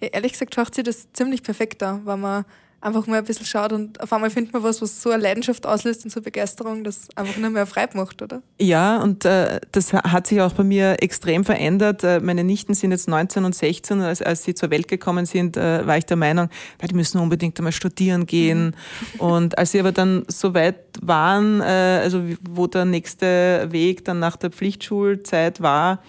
ja, 0.02 0.08
ehrlich 0.12 0.34
gesagt 0.34 0.56
schaut 0.56 0.76
sich 0.76 0.84
das 0.84 1.12
ziemlich 1.14 1.42
perfekt 1.42 1.82
an, 1.84 2.06
wenn 2.06 2.20
man 2.20 2.46
einfach 2.82 3.08
mal 3.08 3.18
ein 3.18 3.24
bisschen 3.24 3.48
schaut 3.48 3.74
und 3.74 4.00
auf 4.00 4.14
einmal 4.14 4.30
findet 4.30 4.54
man 4.54 4.62
was, 4.62 4.80
was 4.80 5.02
so 5.02 5.10
eine 5.10 5.24
Leidenschaft 5.24 5.66
auslöst 5.66 6.04
und 6.04 6.12
so 6.12 6.22
Begeisterung, 6.22 6.84
das 6.84 7.08
einfach 7.16 7.38
nur 7.38 7.50
mehr 7.50 7.66
frei 7.66 7.88
macht, 7.94 8.22
oder? 8.22 8.44
Ja, 8.60 9.02
und 9.02 9.26
äh, 9.26 9.60
das 9.72 9.92
hat 9.94 10.28
sich 10.28 10.40
auch 10.42 10.54
bei 10.54 10.64
mir 10.64 11.02
extrem 11.02 11.46
verändert. 11.46 12.04
Äh, 12.04 12.20
meine 12.20 12.44
Nichten 12.44 12.76
sind 12.76 12.92
jetzt 12.92 13.08
19 13.08 13.44
und 13.44 13.56
16 13.56 14.02
als, 14.02 14.22
als 14.22 14.44
sie 14.44 14.54
zur 14.54 14.70
Welt 14.70 14.88
gekommen 14.88 15.26
sind, 15.26 15.58
äh, 15.58 15.88
war 15.88 15.98
ich 15.98 16.06
der 16.06 16.18
Meinung, 16.18 16.50
die 16.88 16.94
müssen 16.94 17.20
unbedingt 17.20 17.58
einmal 17.58 17.72
studieren 17.72 18.28
gehen. 18.28 18.76
Mhm. 19.16 19.20
Und 19.20 19.58
als 19.58 19.72
sie 19.72 19.80
aber 19.80 19.92
dann 19.92 20.24
so 20.28 20.54
weit 20.54 20.76
waren, 21.02 21.62
äh, 21.62 22.02
also 22.04 22.22
wo 22.42 22.68
der 22.68 22.86
nächste 22.86 23.68
Weg 23.72 24.06
dann 24.06 24.20
nach 24.20 24.36
der 24.36 24.52
Pflichtschulzeit 24.52 25.62
war, 25.62 26.02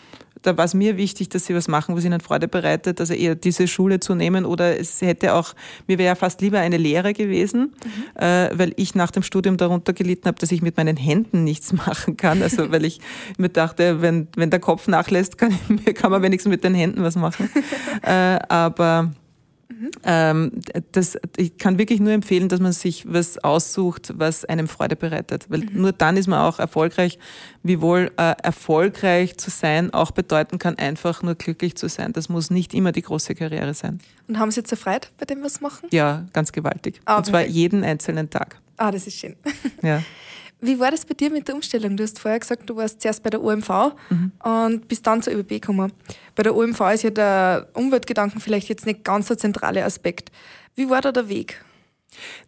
da 0.47 0.57
war 0.57 0.65
es 0.65 0.75
mir 0.75 0.97
wichtig, 0.97 1.29
dass 1.29 1.47
sie 1.47 1.55
was 1.55 1.67
machen, 1.67 1.97
was 1.97 2.05
ihnen 2.05 2.21
Freude 2.21 2.47
bereitet, 2.47 3.01
also 3.01 3.15
eher 3.15 3.35
diese 3.35 3.67
Schule 3.67 3.99
zu 3.99 4.15
nehmen. 4.15 4.45
Oder 4.45 4.79
es 4.79 5.01
hätte 5.01 5.35
auch, 5.35 5.55
mir 5.87 5.99
wäre 5.99 6.15
fast 6.15 6.41
lieber 6.41 6.61
eine 6.61 6.77
Lehre 6.77 7.13
gewesen, 7.13 7.73
mhm. 7.85 8.23
äh, 8.23 8.51
weil 8.57 8.73
ich 8.77 8.95
nach 8.95 9.11
dem 9.11 9.23
Studium 9.23 9.57
darunter 9.57 9.93
gelitten 9.93 10.27
habe, 10.27 10.39
dass 10.39 10.53
ich 10.53 10.63
mit 10.63 10.77
meinen 10.77 10.97
Händen 10.97 11.45
nichts 11.45 11.73
machen 11.87 12.17
kann, 12.17 12.43
also 12.43 12.71
weil 12.71 12.85
ich 12.85 13.01
mir 13.39 13.49
dachte, 13.49 14.03
wenn, 14.03 14.29
wenn 14.37 14.51
der 14.51 14.61
Kopf 14.61 14.87
nachlässt, 14.87 15.39
kann, 15.39 15.53
kann 15.95 16.11
man 16.11 16.23
wenigstens 16.23 16.51
mit 16.51 16.63
den 16.63 16.75
Händen 16.75 17.03
was 17.03 17.17
machen, 17.17 17.51
äh, 18.03 18.39
aber 18.49 19.13
Mhm. 19.69 20.61
Das, 20.93 21.19
ich 21.37 21.59
kann 21.59 21.79
wirklich 21.79 22.01
nur 22.01 22.13
empfehlen, 22.13 22.49
dass 22.49 22.61
man 22.61 22.73
sich 22.73 23.05
was 23.13 23.39
aussucht, 23.39 24.13
was 24.17 24.45
einem 24.45 24.69
Freude 24.69 24.97
bereitet. 24.97 25.47
Weil 25.49 25.61
mhm. 25.61 25.81
nur 25.81 25.93
dann 25.93 26.17
ist 26.17 26.29
man 26.29 26.41
auch 26.41 26.59
erfolgreich, 26.59 27.19
wiewohl 27.63 28.13
äh, 28.17 28.35
erfolgreich 28.43 29.37
zu 29.37 29.51
sein 29.51 29.93
auch 29.93 30.13
bedeuten 30.13 30.59
kann, 30.59 30.79
einfach 30.79 31.23
nur 31.23 31.35
glücklich 31.35 31.77
zu 31.77 31.89
sein. 31.89 32.13
Das 32.13 32.29
muss 32.29 32.51
nicht 32.51 32.75
immer 32.75 32.93
die 32.93 33.03
große 33.03 33.35
Karriere 33.35 33.75
sein. 33.75 34.01
Und 34.29 34.39
haben 34.39 34.51
Sie 34.51 34.61
jetzt 34.61 34.71
erfreut 34.71 35.11
bei 35.19 35.27
dem, 35.27 35.43
was 35.43 35.55
Sie 35.55 35.63
machen? 35.63 35.89
Ja, 35.91 36.27
ganz 36.33 36.53
gewaltig. 36.53 37.01
Ah, 37.05 37.19
Und 37.19 37.27
zwar 37.27 37.45
jeden 37.45 37.83
einzelnen 37.85 38.31
Tag. 38.31 38.61
Ah, 38.77 38.91
das 38.91 39.07
ist 39.07 39.19
schön. 39.19 39.37
Ja. 39.83 40.03
Wie 40.61 40.81
war 40.81 40.91
das 40.91 41.05
bei 41.05 41.15
dir 41.15 41.31
mit 41.31 41.49
der 41.49 41.55
Umstellung? 41.55 41.97
Du 41.97 42.03
hast 42.03 42.19
vorher 42.19 42.41
gesagt, 42.41 42.69
du 42.69 42.77
warst 42.77 43.03
zuerst 43.03 43.23
bei 43.23 43.31
der 43.31 43.43
OMV 43.43 43.69
mhm. 44.09 44.33
und 44.43 44.89
bist 44.89 45.07
dann 45.07 45.23
zur 45.23 45.35
ÖBB 45.35 45.49
gekommen. 45.49 45.93
Bei 46.35 46.43
der 46.43 46.57
OMV 46.57 46.81
ist 46.95 47.03
ja 47.03 47.11
der 47.11 47.69
Umweltgedanken 47.75 48.41
vielleicht 48.41 48.69
jetzt 48.69 48.87
nicht 48.87 49.05
ganz 49.05 49.29
der 49.29 49.37
zentrale 49.37 49.85
Aspekt. 49.85 50.31
Wie 50.75 50.89
war 50.89 51.03
da 51.03 51.13
der 51.13 51.29
Weg? 51.29 51.63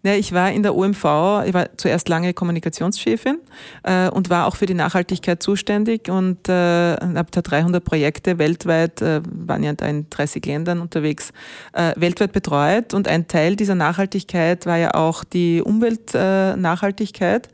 Ja, 0.03 0.15
ich 0.15 0.33
war 0.33 0.51
in 0.53 0.63
der 0.63 0.75
OMV, 0.75 1.05
ich 1.47 1.55
war 1.55 1.77
zuerst 1.77 2.09
lange 2.09 2.33
Kommunikationschefin 2.33 3.39
äh, 3.83 4.09
und 4.09 4.31
war 4.31 4.47
auch 4.47 4.57
für 4.57 4.67
die 4.67 4.75
Nachhaltigkeit 4.75 5.43
zuständig 5.43 6.09
und 6.09 6.49
äh, 6.49 6.53
habe 6.53 7.29
da 7.31 7.43
300 7.43 7.85
Projekte 7.85 8.39
weltweit, 8.39 9.03
äh, 9.03 9.21
waren 9.25 9.63
ja 9.63 9.73
da 9.73 9.87
in 9.87 10.09
30 10.09 10.45
Ländern 10.47 10.81
unterwegs, 10.81 11.33
äh, 11.73 11.93
weltweit 11.97 12.33
betreut 12.33 12.95
und 12.95 13.09
ein 13.09 13.27
Teil 13.29 13.57
dieser 13.57 13.75
Nachhaltigkeit 13.75 14.67
war 14.67 14.77
ja 14.77 14.95
auch 14.95 15.25
die 15.25 15.63
Umweltnachhaltigkeit, 15.63 17.49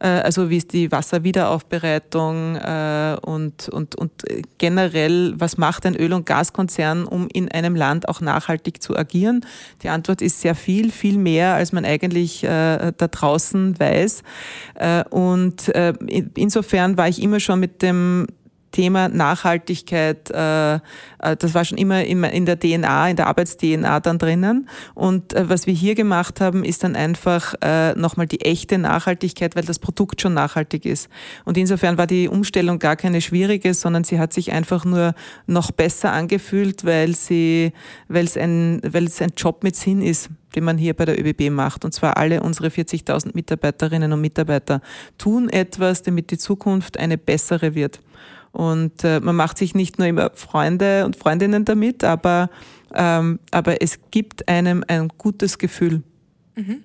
äh, 0.00 0.08
also 0.08 0.48
wie 0.50 0.56
ist 0.56 0.72
die 0.72 0.90
Wasserwiederaufbereitung 0.90 2.56
äh, 2.56 3.16
und, 3.22 3.68
und, 3.68 3.94
und 3.94 4.10
generell, 4.58 5.34
was 5.36 5.58
macht 5.58 5.86
ein 5.86 5.94
Öl- 5.94 6.14
und 6.14 6.24
Gaskonzern, 6.26 7.04
um 7.04 7.28
in 7.32 7.50
einem 7.50 7.76
Land 7.76 8.08
auch 8.08 8.20
nachhaltig 8.20 8.82
zu 8.82 8.96
agieren? 8.96 9.44
Die 9.82 9.90
Antwort 9.90 10.22
ist 10.22 10.40
sehr 10.40 10.54
viel, 10.54 10.90
viel 10.90 11.18
mehr 11.18 11.59
als 11.60 11.72
man 11.72 11.84
eigentlich 11.84 12.42
äh, 12.42 12.92
da 12.96 13.08
draußen 13.08 13.78
weiß. 13.78 14.22
Äh, 14.74 15.04
und 15.10 15.68
äh, 15.74 15.92
insofern 16.34 16.96
war 16.96 17.08
ich 17.08 17.22
immer 17.22 17.38
schon 17.38 17.60
mit 17.60 17.82
dem 17.82 18.26
Thema 18.72 19.08
Nachhaltigkeit, 19.08 20.30
äh, 20.30 20.74
äh, 20.74 20.78
das 21.38 21.54
war 21.54 21.64
schon 21.64 21.78
immer 21.78 22.04
in 22.04 22.46
der 22.46 22.58
DNA, 22.58 23.10
in 23.10 23.16
der 23.16 23.26
Arbeits-DNA 23.26 24.00
dann 24.00 24.18
drinnen. 24.18 24.68
Und 24.94 25.32
äh, 25.32 25.48
was 25.48 25.66
wir 25.66 25.74
hier 25.74 25.94
gemacht 25.94 26.40
haben, 26.40 26.64
ist 26.64 26.84
dann 26.84 26.96
einfach 26.96 27.54
nochmal 27.96 28.26
die 28.26 28.40
echte 28.40 28.78
Nachhaltigkeit, 28.78 29.56
weil 29.56 29.64
das 29.64 29.78
Produkt 29.78 30.20
schon 30.20 30.34
nachhaltig 30.34 30.84
ist. 30.84 31.08
Und 31.44 31.56
insofern 31.56 31.98
war 31.98 32.06
die 32.06 32.28
Umstellung 32.28 32.78
gar 32.78 32.96
keine 32.96 33.20
schwierige, 33.20 33.74
sondern 33.74 34.04
sie 34.04 34.18
hat 34.18 34.32
sich 34.32 34.52
einfach 34.52 34.84
nur 34.84 35.14
noch 35.46 35.70
besser 35.70 36.12
angefühlt, 36.12 36.84
weil 36.84 37.14
sie, 37.14 37.72
weil 38.08 38.24
es 38.24 38.36
ein, 38.36 38.80
weil 38.84 39.06
es 39.06 39.20
ein 39.20 39.32
Job 39.36 39.62
mit 39.62 39.76
Sinn 39.76 40.02
ist 40.02 40.30
den 40.54 40.64
man 40.64 40.78
hier 40.78 40.94
bei 40.94 41.04
der 41.04 41.18
ÖBB 41.18 41.50
macht. 41.50 41.84
Und 41.84 41.92
zwar 41.92 42.16
alle 42.16 42.42
unsere 42.42 42.68
40.000 42.68 43.30
Mitarbeiterinnen 43.34 44.12
und 44.12 44.20
Mitarbeiter 44.20 44.80
tun 45.18 45.48
etwas, 45.48 46.02
damit 46.02 46.30
die 46.30 46.38
Zukunft 46.38 46.98
eine 46.98 47.18
bessere 47.18 47.74
wird. 47.74 48.00
Und 48.52 49.04
äh, 49.04 49.20
man 49.20 49.36
macht 49.36 49.58
sich 49.58 49.74
nicht 49.74 49.98
nur 49.98 50.08
immer 50.08 50.30
Freunde 50.34 51.04
und 51.04 51.16
Freundinnen 51.16 51.64
damit, 51.64 52.02
aber, 52.02 52.50
ähm, 52.94 53.38
aber 53.50 53.80
es 53.82 53.98
gibt 54.10 54.48
einem 54.48 54.84
ein 54.88 55.08
gutes 55.18 55.58
Gefühl. 55.58 56.02
Mhm. 56.56 56.82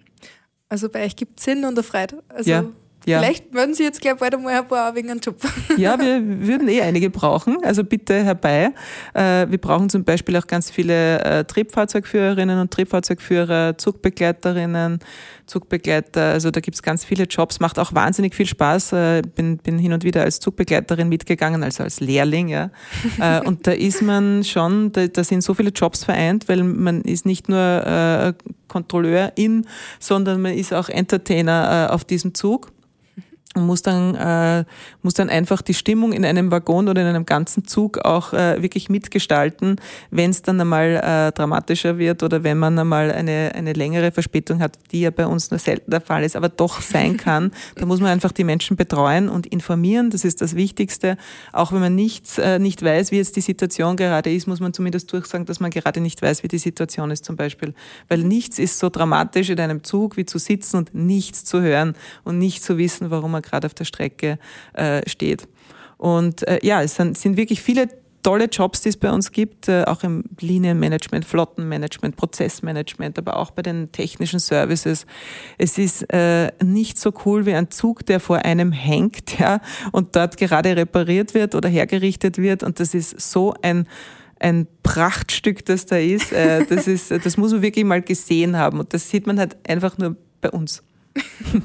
Also 0.69 0.89
bei 0.89 1.05
euch 1.05 1.15
gibt 1.15 1.39
es 1.39 1.45
Sinn 1.45 1.65
und 1.65 1.79
Freude. 1.83 2.23
Also 2.29 2.49
ja. 2.49 2.65
Ja. 3.05 3.19
Vielleicht 3.19 3.53
würden 3.53 3.75
Sie 3.75 3.83
jetzt 3.83 4.01
gleich 4.01 4.15
bald 4.15 4.33
einmal 4.33 4.55
ein 4.55 4.67
paar 4.67 4.95
wegen 4.95 5.09
einem 5.11 5.19
Job. 5.19 5.37
Ja, 5.77 5.99
wir 5.99 6.21
würden 6.47 6.67
eh 6.69 6.81
einige 6.81 7.09
brauchen. 7.09 7.57
Also 7.63 7.83
bitte 7.83 8.23
herbei. 8.23 8.71
Äh, 9.13 9.47
wir 9.49 9.57
brauchen 9.57 9.89
zum 9.89 10.03
Beispiel 10.03 10.35
auch 10.37 10.47
ganz 10.47 10.71
viele 10.71 11.19
äh, 11.23 11.43
Triebfahrzeugführerinnen 11.43 12.59
und 12.59 12.71
Triebfahrzeugführer, 12.71 13.77
Zugbegleiterinnen, 13.77 14.99
Zugbegleiter. 15.45 16.31
Also 16.31 16.49
da 16.49 16.61
gibt's 16.61 16.81
ganz 16.81 17.03
viele 17.03 17.25
Jobs. 17.25 17.59
Macht 17.59 17.77
auch 17.77 17.93
wahnsinnig 17.93 18.33
viel 18.33 18.47
Spaß. 18.47 18.93
Äh, 18.93 19.21
bin, 19.35 19.57
bin 19.57 19.77
hin 19.77 19.93
und 19.93 20.03
wieder 20.03 20.23
als 20.23 20.39
Zugbegleiterin 20.39 21.09
mitgegangen, 21.09 21.61
also 21.63 21.83
als 21.83 21.99
Lehrling. 21.99 22.47
Ja. 22.47 22.71
Und 23.45 23.67
da 23.67 23.71
ist 23.71 24.01
man 24.01 24.43
schon, 24.43 24.91
da, 24.91 25.07
da 25.07 25.23
sind 25.23 25.41
so 25.41 25.53
viele 25.53 25.69
Jobs 25.69 26.03
vereint, 26.03 26.47
weil 26.47 26.63
man 26.63 27.01
ist 27.01 27.25
nicht 27.25 27.49
nur 27.49 28.35
Kontrolleurin, 28.67 29.65
sondern 29.99 30.41
man 30.41 30.53
ist 30.53 30.73
auch 30.73 30.89
Entertainer 30.89 31.89
auf 31.91 32.03
diesem 32.03 32.33
Zug. 32.33 32.71
Und 33.55 33.65
muss 33.65 33.81
dann, 33.81 34.15
äh, 34.15 34.65
muss 35.01 35.13
dann 35.13 35.29
einfach 35.29 35.61
die 35.61 35.73
Stimmung 35.73 36.11
in 36.11 36.25
einem 36.25 36.51
Waggon 36.51 36.89
oder 36.89 37.01
in 37.01 37.07
einem 37.07 37.25
ganzen 37.25 37.65
Zug 37.65 37.99
auch 37.99 38.33
äh, 38.33 38.61
wirklich 38.61 38.89
mitgestalten, 38.89 39.77
wenn 40.11 40.31
es 40.31 40.41
dann 40.41 40.59
einmal 40.59 40.97
äh, 40.97 41.31
dramatischer 41.31 41.97
wird 41.97 42.21
oder 42.21 42.43
wenn 42.43 42.57
man 42.57 42.77
einmal 42.77 43.11
eine, 43.11 43.53
eine 43.55 43.73
längere 43.73 44.11
Verspätung 44.11 44.59
hat, 44.59 44.77
die 44.91 45.01
ja 45.01 45.09
bei 45.09 45.25
uns 45.25 45.51
nur 45.51 45.59
selten 45.59 45.89
der 45.89 46.01
Fall 46.01 46.23
ist, 46.23 46.35
aber 46.35 46.49
doch 46.49 46.81
sein 46.81 47.15
kann. 47.25 47.51
da 47.75 47.85
muss 47.85 48.01
man 48.01 48.09
einfach 48.09 48.33
die 48.33 48.43
Menschen 48.43 48.75
betreuen 48.75 49.29
und 49.29 49.47
informieren, 49.47 50.09
das 50.09 50.25
ist 50.25 50.41
das 50.41 50.55
Wichtigste. 50.55 51.17
Auch 51.53 51.71
wenn 51.71 51.79
man 51.79 51.95
nichts, 51.95 52.37
äh, 52.37 52.59
nicht 52.59 52.83
weiß, 52.83 53.11
wie 53.11 53.17
jetzt 53.17 53.37
die 53.37 53.41
Situation 53.41 53.95
gerade 53.95 54.33
ist, 54.33 54.47
muss 54.47 54.59
man 54.59 54.73
zumindest 54.73 55.11
durchsagen, 55.13 55.45
dass 55.45 55.61
man 55.61 55.71
gerade 55.71 56.01
nicht 56.01 56.21
weiß, 56.21 56.43
wie 56.43 56.49
die 56.49 56.57
Situation 56.57 57.09
ist 57.09 57.23
zum 57.23 57.37
Beispiel. 57.37 57.73
Weil 58.09 58.19
nichts 58.19 58.59
ist 58.59 58.79
so 58.79 58.89
dramatisch 58.89 59.49
in 59.49 59.59
einem 59.61 59.83
Zug 59.83 60.17
wie 60.17 60.25
zu 60.25 60.39
sitzen 60.39 60.75
und 60.75 60.93
nichts 60.93 61.45
zu 61.45 61.61
hören 61.61 61.95
und 62.25 62.37
nicht 62.37 62.61
zu 62.61 62.77
wissen, 62.77 63.11
warum 63.11 63.31
man 63.31 63.44
gerade 63.45 63.67
auf 63.67 63.73
der 63.73 63.85
Strecke 63.85 64.37
äh, 64.73 65.07
steht. 65.07 65.47
Und 65.97 66.47
äh, 66.47 66.59
ja, 66.61 66.81
es 66.81 66.95
sind, 66.95 67.17
sind 67.17 67.37
wirklich 67.37 67.61
viele 67.61 67.87
tolle 68.25 68.45
Jobs, 68.45 68.81
die 68.81 68.89
es 68.89 68.97
bei 68.97 69.11
uns 69.11 69.31
gibt, 69.31 69.69
äh, 69.69 69.83
auch 69.83 70.01
im 70.01 70.23
Linienmanagement, 70.39 71.23
Flottenmanagement, 71.25 72.15
Prozessmanagement, 72.15 73.19
aber 73.19 73.37
auch 73.37 73.51
bei 73.51 73.61
den 73.61 73.91
technischen 73.91 74.39
Services. 74.39 75.05
Es 75.59 75.77
ist 75.77 76.11
äh, 76.11 76.51
nicht 76.63 76.97
so 76.97 77.13
cool 77.23 77.45
wie 77.45 77.53
ein 77.53 77.69
Zug, 77.69 78.03
der 78.07 78.19
vor 78.19 78.39
einem 78.39 78.71
hängt 78.71 79.37
ja, 79.37 79.61
und 79.91 80.15
dort 80.15 80.37
gerade 80.37 80.75
repariert 80.75 81.35
wird 81.35 81.53
oder 81.53 81.69
hergerichtet 81.69 82.39
wird. 82.39 82.63
Und 82.63 82.79
das 82.79 82.95
ist 82.95 83.21
so 83.21 83.53
ein 83.61 83.87
ein 84.37 84.67
Prachtstück, 84.83 85.65
das 85.65 85.85
da 85.85 85.97
ist. 85.97 86.33
Äh, 86.33 86.65
das 86.65 86.87
ist, 86.87 87.09
das 87.09 87.37
muss 87.37 87.53
man 87.53 87.61
wirklich 87.61 87.85
mal 87.85 88.01
gesehen 88.01 88.57
haben. 88.57 88.79
Und 88.79 88.93
das 88.93 89.09
sieht 89.09 89.27
man 89.27 89.39
halt 89.39 89.55
einfach 89.67 89.97
nur 89.97 90.17
bei 90.41 90.51
uns. 90.51 90.83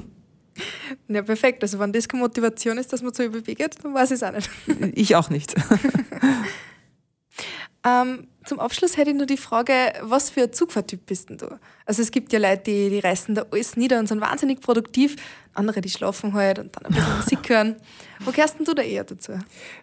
Ja, 1.08 1.22
perfekt. 1.22 1.62
Also 1.62 1.78
wenn 1.78 1.92
das 1.92 2.08
keine 2.08 2.22
Motivation 2.22 2.78
ist, 2.78 2.92
dass 2.92 3.02
man 3.02 3.12
so 3.12 3.22
überwiegt, 3.22 3.84
dann 3.84 3.94
weiß 3.94 4.10
ich 4.10 4.16
es 4.16 4.22
auch 4.22 4.32
nicht. 4.32 4.50
Ich 4.94 5.16
auch 5.16 5.30
nicht. 5.30 5.54
ähm, 7.86 8.26
zum 8.44 8.60
Abschluss 8.60 8.96
hätte 8.96 9.10
ich 9.10 9.16
nur 9.16 9.26
die 9.26 9.36
Frage, 9.36 9.74
was 10.02 10.30
für 10.30 10.42
ein 10.42 10.52
Zugfahrtyp 10.52 11.04
bist 11.06 11.30
denn 11.30 11.38
du? 11.38 11.58
Also 11.84 12.02
es 12.02 12.10
gibt 12.10 12.32
ja 12.32 12.38
Leute, 12.38 12.62
die, 12.64 12.90
die 12.90 12.98
reißen 13.00 13.34
da 13.34 13.46
alles 13.50 13.76
nieder 13.76 13.98
und 13.98 14.06
sind 14.06 14.20
wahnsinnig 14.20 14.60
produktiv. 14.60 15.16
Andere, 15.60 15.80
die 15.80 15.90
schlafen 15.90 16.32
halt 16.34 16.58
und 16.58 16.74
dann 16.76 16.86
ein 16.86 16.92
bisschen 16.92 17.16
Musik 17.16 17.48
hören. 17.48 17.76
Wo 18.22 18.32
gehörst 18.32 18.58
denn 18.58 18.66
du 18.66 18.74
da 18.74 18.82
eher 18.82 19.04
dazu? 19.04 19.32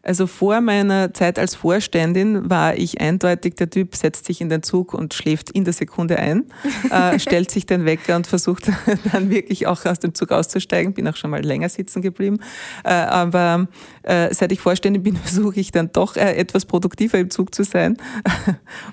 Also 0.03 0.27
vor 0.27 0.61
meiner 0.61 1.11
Zeit 1.11 1.39
als 1.39 1.55
Vorständin 1.55 2.47
war 2.47 2.77
ich 2.77 3.01
eindeutig 3.01 3.55
der 3.55 3.67
Typ, 3.67 3.95
setzt 3.95 4.25
sich 4.25 4.41
in 4.41 4.49
den 4.49 4.61
Zug 4.61 4.93
und 4.93 5.15
schläft 5.15 5.49
in 5.49 5.63
der 5.63 5.73
Sekunde 5.73 6.19
ein, 6.19 6.45
äh, 6.91 7.17
stellt 7.17 7.49
sich 7.49 7.65
den 7.65 7.85
Wecker 7.85 8.15
und 8.15 8.27
versucht 8.27 8.69
dann 9.11 9.31
wirklich 9.31 9.65
auch 9.65 9.83
aus 9.85 9.99
dem 9.99 10.13
Zug 10.13 10.31
auszusteigen. 10.31 10.93
Bin 10.93 11.07
auch 11.07 11.15
schon 11.15 11.31
mal 11.31 11.43
länger 11.43 11.69
sitzen 11.69 12.03
geblieben. 12.03 12.39
Äh, 12.83 12.89
aber 12.89 13.67
äh, 14.03 14.31
seit 14.33 14.51
ich 14.51 14.59
Vorständin 14.59 15.01
bin, 15.01 15.15
versuche 15.15 15.59
ich 15.59 15.71
dann 15.71 15.91
doch 15.91 16.15
äh, 16.15 16.35
etwas 16.35 16.65
produktiver 16.65 17.17
im 17.17 17.31
Zug 17.31 17.55
zu 17.55 17.63
sein 17.63 17.97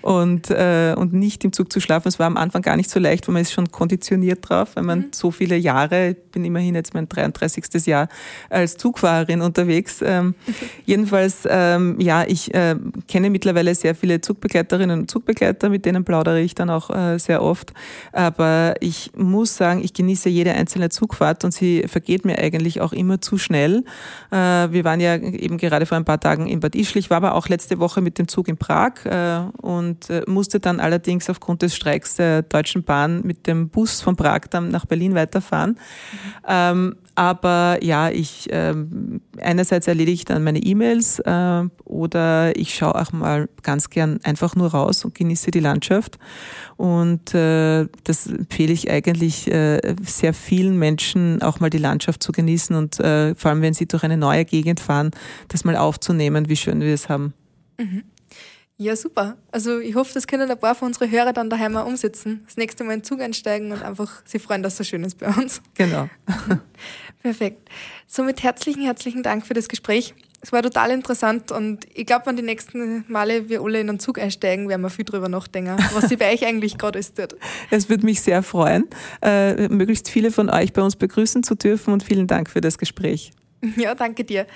und, 0.01 0.51
äh, 0.51 0.95
und 0.97 1.13
nicht 1.13 1.45
im 1.45 1.53
Zug 1.53 1.71
zu 1.71 1.81
schlafen. 1.81 2.09
Es 2.09 2.19
war 2.19 2.27
am 2.27 2.39
Anfang 2.39 2.63
gar 2.63 2.77
nicht 2.77 2.89
so 2.89 2.99
leicht, 2.99 3.29
weil 3.29 3.35
man 3.35 3.43
ist 3.43 3.53
schon 3.53 3.71
konditioniert 3.71 4.49
drauf, 4.49 4.71
weil 4.75 4.85
man 4.85 4.99
mhm. 5.01 5.07
so 5.13 5.31
viele 5.31 5.57
Jahre, 5.57 6.11
ich 6.11 6.31
bin 6.33 6.47
immerhin 6.47 6.74
jetzt 6.75 6.95
mein 6.95 7.09
33. 7.09 7.87
Jahr 7.87 8.09
als 8.51 8.77
Zugfahrerin 8.77 9.41
unterwegs. 9.41 10.03
Ähm, 10.03 10.35
jedenfalls, 10.87 11.47
ähm, 11.49 11.99
ja, 12.01 12.25
ich 12.27 12.55
äh, 12.55 12.77
kenne 13.09 13.31
mittlerweile 13.31 13.75
sehr 13.75 13.95
viele 13.95 14.21
Zugbegleiterinnen 14.21 15.01
und 15.01 15.11
Zugbegleiter, 15.11 15.69
mit 15.69 15.85
denen 15.85 16.05
plaudere 16.05 16.41
ich 16.41 16.55
dann 16.55 16.71
auch 16.71 16.91
äh, 16.91 17.19
sehr 17.19 17.43
oft. 17.43 17.73
Aber 18.13 18.75
ich 18.81 19.13
muss 19.17 19.57
sagen, 19.57 19.83
ich 19.83 19.93
genieße 19.93 20.29
jede 20.29 20.53
einzelne 20.53 20.89
Zugfahrt 20.89 21.45
und 21.45 21.53
sie 21.53 21.85
vergeht 21.89 22.25
mir 22.25 22.39
eigentlich 22.39 22.81
auch 22.81 22.93
immer 22.93 23.21
zu 23.21 23.39
schnell. 23.39 23.85
Äh, 24.31 24.37
wir 24.37 24.85
waren 24.85 25.01
ja 25.01 25.17
eben 25.17 25.59
gerade 25.59 25.87
vor 25.87 25.97
ein 25.97 26.05
paar 26.05 26.21
Tagen 26.21 26.47
in 26.47 26.61
Bad 26.61 26.75
Ischl. 26.75 26.99
Ich 26.99 27.11
war 27.11 27.19
aber 27.19 27.35
auch 27.35 27.49
letzte 27.49 27.79
Woche 27.79 28.01
mit 28.01 28.19
dem 28.19 28.29
Zug 28.29 28.49
in 28.49 28.57
Prag 28.57 29.05
äh, 29.05 29.41
und 29.61 30.11
äh, 30.11 30.23
musste 30.27 30.61
dann 30.61 30.81
allerdings 30.81 31.29
aufgrund 31.31 31.63
des 31.63 31.75
Streiks 31.75 32.17
der 32.17 32.43
Deutschen 32.43 32.85
Bahn 32.85 33.23
mit 33.23 33.47
dem 33.47 33.69
Bus 33.69 34.01
von 34.01 34.17
Prag 34.17 34.43
dann 34.51 34.69
nach 34.69 34.87
Berlin 34.87 35.15
weiterfahren. 35.15 35.71
Mhm. 35.71 35.77
Ähm, 36.55 36.97
aber 37.17 37.79
ja, 37.83 38.11
ich 38.11 38.49
ähm, 38.51 39.21
einerseits 39.41 39.87
erledige 39.87 40.15
ich 40.15 40.25
dann 40.25 40.43
meine 40.43 40.59
E-Mails 40.59 41.21
äh, 41.21 41.63
oder 41.85 42.57
ich 42.57 42.75
schaue 42.75 43.01
auch 43.01 43.13
mal 43.13 43.49
ganz 43.63 43.89
gern 43.89 44.19
einfach 44.25 44.57
nur 44.57 44.73
raus 44.73 45.05
und 45.05 45.15
genieße 45.15 45.53
die 45.53 45.61
Landschaft. 45.61 46.19
Und 46.77 47.33
äh, 47.35 47.87
das 48.03 48.27
empfehle 48.27 48.73
ich 48.73 48.91
eigentlich 48.91 49.49
äh, 49.51 49.95
sehr 50.03 50.35
vielen 50.35 50.77
Menschen, 50.79 51.41
auch 51.43 51.61
mal 51.61 51.71
die 51.71 51.79
Landschaft 51.79 52.23
zu 52.23 52.33
genießen 52.33 52.75
und 52.75 52.99
äh, 52.99 53.35
vor 53.37 53.51
allem, 53.51 53.63
wenn 53.63 53.75
sie 53.75 53.87
durch 53.87 54.03
eine 54.03 54.17
neue 54.17 54.45
Gegend 54.45 54.81
fahren, 54.81 55.13
das 55.49 55.65
mal 55.65 55.77
aufzunehmen, 55.77 56.49
wie 56.49 56.57
schön 56.57 56.81
wir 56.81 56.95
es 56.95 57.09
haben. 57.09 57.33
Mhm. 57.79 58.03
Ja, 58.77 58.97
super. 58.97 59.37
Also 59.53 59.79
ich 59.79 59.95
hoffe, 59.95 60.13
das 60.15 60.27
können 60.27 60.51
ein 60.51 60.59
paar 60.59 60.75
von 60.75 60.89
unseren 60.89 61.11
Hörern 61.11 61.35
dann 61.35 61.49
daheim 61.49 61.77
auch 61.77 61.87
umsetzen. 61.87 62.43
Das 62.45 62.57
nächste 62.57 62.83
Mal 62.83 62.95
in 62.95 63.01
den 63.01 63.05
Zug 63.05 63.21
einsteigen 63.21 63.71
und 63.71 63.83
einfach 63.83 64.27
sich 64.27 64.43
freuen, 64.43 64.65
dass 64.65 64.73
es 64.73 64.79
so 64.79 64.85
schön 64.85 65.05
ist 65.05 65.19
bei 65.19 65.29
uns. 65.29 65.63
Genau. 65.75 66.09
Perfekt. 67.23 67.69
Somit 68.09 68.43
herzlichen, 68.43 68.83
herzlichen 68.83 69.23
Dank 69.23 69.47
für 69.47 69.55
das 69.55 69.69
Gespräch. 69.69 70.15
Es 70.41 70.53
war 70.53 70.61
total 70.61 70.91
interessant 70.91 71.53
und 71.53 71.87
ich 71.95 72.05
glaube, 72.05 72.27
wenn 72.27 72.37
die 72.37 72.43
nächsten 72.43 73.05
Male 73.09 73.49
wir 73.49 73.63
alle 73.63 73.81
in 73.81 73.89
einen 73.89 73.99
Zug 73.99 74.19
einsteigen, 74.19 74.69
werden 74.69 74.83
wir 74.83 74.91
viel 74.91 75.07
drüber 75.07 75.31
nachdenken, 75.31 75.79
was 75.95 76.11
sie 76.11 76.17
bei 76.17 76.35
euch 76.35 76.45
eigentlich 76.45 76.77
gerade 76.77 76.99
ist. 76.99 77.19
Es 77.71 77.89
würde 77.89 78.05
mich 78.05 78.21
sehr 78.21 78.43
freuen, 78.43 78.87
äh, 79.23 79.69
möglichst 79.69 80.11
viele 80.11 80.31
von 80.31 80.51
euch 80.51 80.75
bei 80.75 80.83
uns 80.83 80.97
begrüßen 80.97 81.45
zu 81.45 81.55
dürfen 81.55 81.95
und 81.95 82.03
vielen 82.03 82.27
Dank 82.27 82.51
für 82.51 82.61
das 82.61 82.77
Gespräch. 82.77 83.33
Ja, 83.77 83.95
danke 83.95 84.25
dir. 84.25 84.47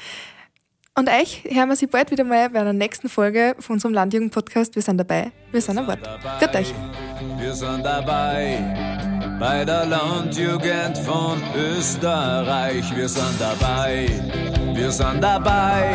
Und 0.99 1.09
euch 1.09 1.45
hören 1.49 1.69
wir 1.69 1.77
sie 1.77 1.87
bald 1.87 2.11
wieder 2.11 2.25
mal 2.25 2.51
bei 2.51 2.59
einer 2.59 2.73
nächsten 2.73 3.09
Folge 3.09 3.55
von 3.61 3.75
unserem 3.75 3.95
Landjugend-Podcast. 3.95 4.75
Wir 4.75 4.83
sind 4.83 4.97
dabei, 4.97 5.31
wir 5.53 5.61
sind 5.61 5.79
an 5.79 5.87
Bord. 5.87 6.01
Gut 6.41 6.53
euch. 6.57 6.75
Wir 7.39 7.55
sind 7.55 7.85
dabei 7.85 8.59
bei 9.39 9.65
der 9.65 9.87
Landjugend 9.87 10.99
von 10.99 11.41
Österreich. 11.57 12.97
Wir 12.97 13.09
sind 13.09 13.41
dabei, 13.41 14.09
wir 14.75 14.91
sind 14.91 15.23
dabei 15.23 15.93